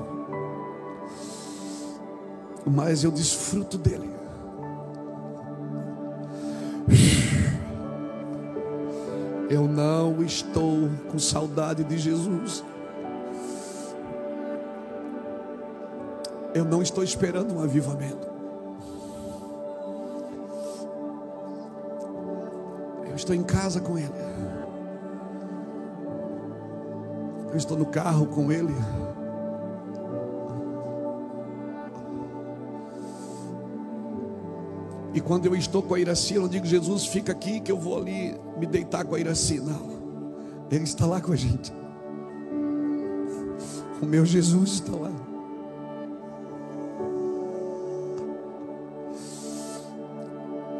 [2.65, 4.09] Mais eu desfruto dele.
[9.49, 12.63] Eu não estou com saudade de Jesus.
[16.53, 18.27] Eu não estou esperando um avivamento.
[23.07, 24.36] Eu estou em casa com Ele.
[27.57, 28.71] Eu estou no carro com Ele.
[35.11, 37.79] E quando eu estou com a Iraci, eu não digo, Jesus, fica aqui que eu
[37.79, 39.59] vou ali me deitar com a Iraci.
[39.59, 39.97] Não.
[40.69, 41.73] Ele está lá com a gente.
[44.03, 45.11] O meu Jesus está lá.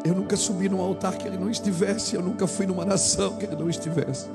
[0.04, 2.14] Eu nunca subi num altar que ele não estivesse.
[2.14, 4.28] Eu nunca fui numa nação que ele não estivesse.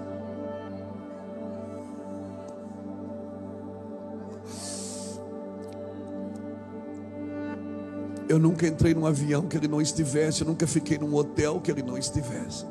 [8.34, 10.42] Eu nunca entrei num avião que ele não estivesse.
[10.42, 12.66] Eu nunca fiquei num hotel que ele não estivesse.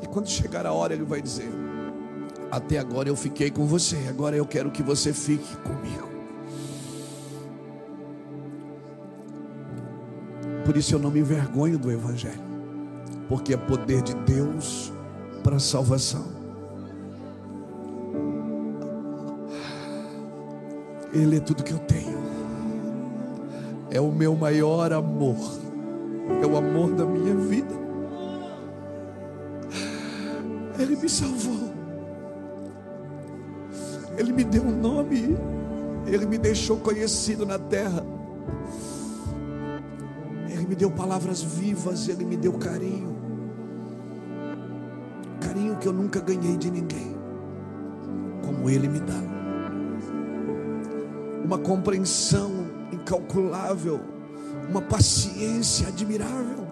[0.00, 1.50] E quando chegar a hora, ele vai dizer:
[2.50, 3.98] Até agora eu fiquei com você.
[4.08, 6.08] Agora eu quero que você fique comigo.
[10.64, 12.40] Por isso eu não me envergonho do Evangelho,
[13.28, 14.90] porque é poder de Deus
[15.44, 16.24] para a salvação.
[21.12, 22.25] Ele é tudo que eu tenho.
[23.90, 25.36] É o meu maior amor.
[26.42, 27.74] É o amor da minha vida.
[30.78, 31.72] Ele me salvou.
[34.18, 35.36] Ele me deu um nome.
[36.06, 38.04] Ele me deixou conhecido na terra.
[40.48, 42.08] Ele me deu palavras vivas.
[42.08, 43.16] Ele me deu carinho.
[45.40, 47.16] Carinho que eu nunca ganhei de ninguém.
[48.44, 49.22] Como Ele me dá.
[51.44, 52.55] Uma compreensão
[53.06, 54.00] incalculável.
[54.68, 56.66] Uma paciência admirável.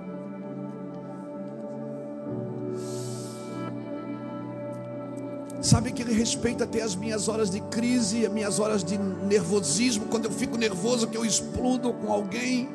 [5.63, 10.07] Sabe que Ele respeita até as minhas horas de crise, as minhas horas de nervosismo,
[10.07, 12.69] quando eu fico nervoso, que eu explodo com alguém.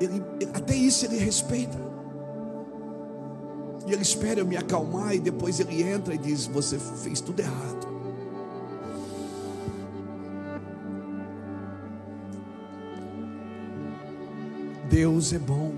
[0.00, 0.22] Ele,
[0.54, 1.76] até isso Ele respeita.
[3.86, 7.40] E Ele espera eu me acalmar e depois Ele entra e diz: Você fez tudo
[7.40, 7.85] errado.
[14.96, 15.74] Deus é bom.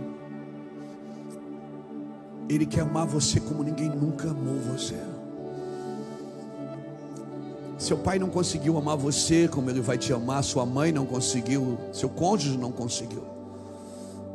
[2.49, 4.95] Ele quer amar você como ninguém nunca amou você.
[7.77, 11.77] Seu pai não conseguiu amar você como ele vai te amar, sua mãe não conseguiu,
[11.93, 13.25] seu cônjuge não conseguiu,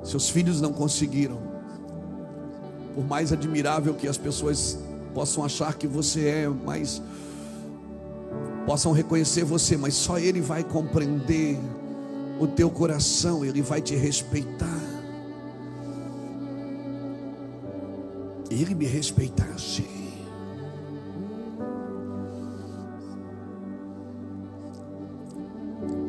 [0.04, 1.40] seus filhos não conseguiram.
[2.94, 4.78] Por mais admirável que as pessoas
[5.14, 7.02] possam achar que você é, mas
[8.66, 11.58] possam reconhecer você, mas só ele vai compreender
[12.44, 14.80] o teu coração, ele vai te respeitar.
[18.50, 19.88] Ele me respeitar assim.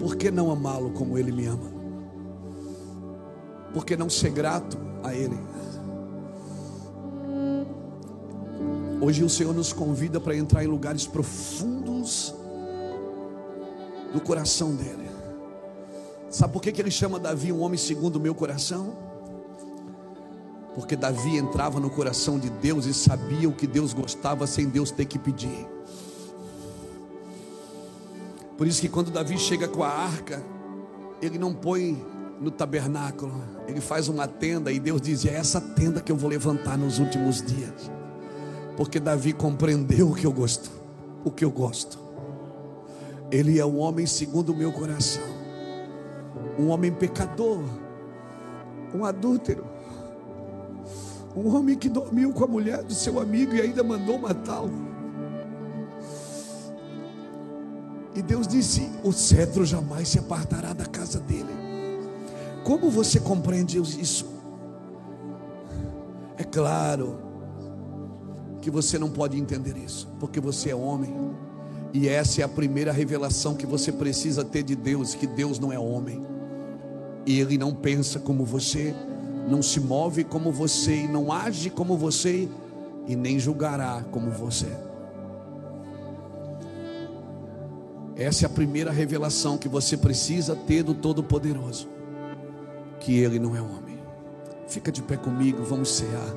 [0.00, 1.72] Por que não amá-lo como ele me ama?
[3.72, 5.38] Por que não ser grato a ele?
[9.00, 12.34] Hoje o Senhor nos convida para entrar em lugares profundos
[14.12, 15.03] do coração dele.
[16.34, 18.92] Sabe por que, que ele chama Davi um homem segundo o meu coração?
[20.74, 24.90] Porque Davi entrava no coração de Deus e sabia o que Deus gostava sem Deus
[24.90, 25.64] ter que pedir.
[28.58, 30.42] Por isso que quando Davi chega com a arca,
[31.22, 32.04] ele não põe
[32.40, 33.32] no tabernáculo,
[33.68, 36.98] ele faz uma tenda e Deus diz: É essa tenda que eu vou levantar nos
[36.98, 37.88] últimos dias.
[38.76, 40.68] Porque Davi compreendeu o que eu gosto,
[41.24, 41.96] o que eu gosto.
[43.30, 45.22] Ele é um homem segundo o meu coração,
[46.58, 47.62] um homem pecador,
[48.94, 49.64] um adúltero,
[51.36, 54.94] um homem que dormiu com a mulher do seu amigo e ainda mandou matá-lo.
[58.14, 61.52] E Deus disse: O cetro jamais se apartará da casa dele.
[62.62, 64.32] Como você compreende isso?
[66.36, 67.18] É claro
[68.62, 71.14] que você não pode entender isso, porque você é homem.
[71.92, 75.72] E essa é a primeira revelação que você precisa ter de Deus, que Deus não
[75.72, 76.24] é homem.
[77.26, 78.94] E ele não pensa como você,
[79.48, 82.48] não se move como você e não age como você
[83.06, 84.68] e nem julgará como você.
[88.16, 91.88] Essa é a primeira revelação que você precisa ter do Todo-Poderoso:
[93.00, 93.98] que Ele não é homem.
[94.68, 96.34] Fica de pé comigo, vamos cear.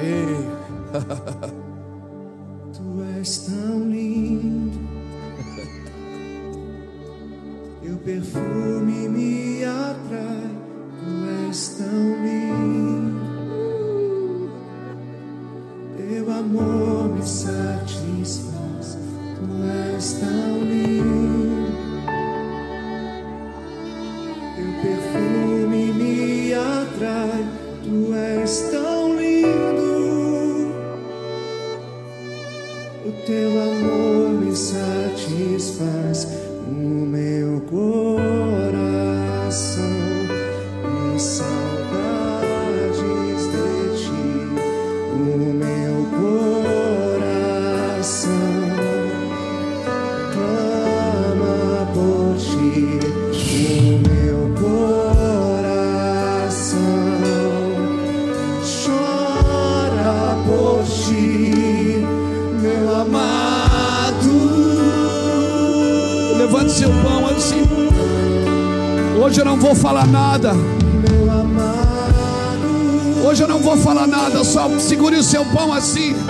[0.00, 1.62] Hey.
[2.74, 3.48] tu és
[8.04, 10.50] perfume me atrai.
[11.00, 12.23] Tu és tão
[75.34, 76.23] seu pão assim.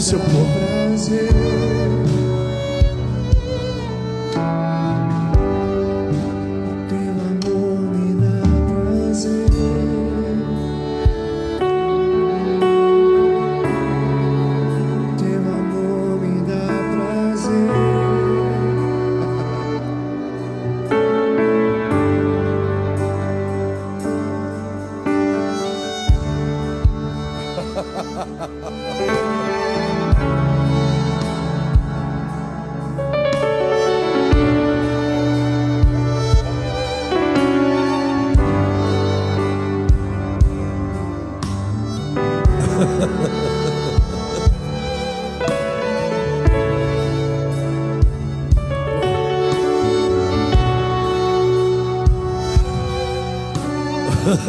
[0.00, 0.69] Seu corpo.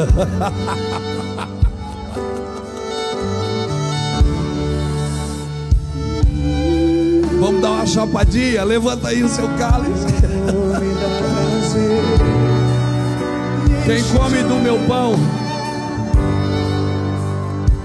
[7.40, 8.64] Vamos dar uma chapadinha.
[8.64, 10.06] Levanta aí o seu cálice.
[13.86, 15.16] Quem come do meu pão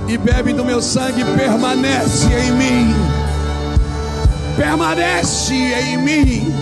[0.06, 2.94] e bebe do meu sangue permanece em mim.
[4.56, 6.54] Permanece em mim.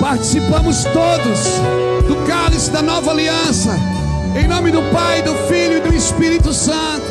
[0.00, 3.78] Participamos todos do cálice da nova aliança.
[4.34, 7.06] Em nome do Pai, do Filho e do Espírito Santo.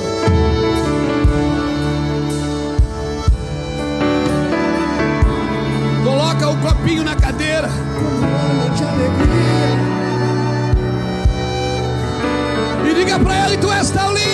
[6.04, 7.70] Coloca o copinho na cadeira.
[12.90, 14.32] E diga pra ele: Tu és tão linda.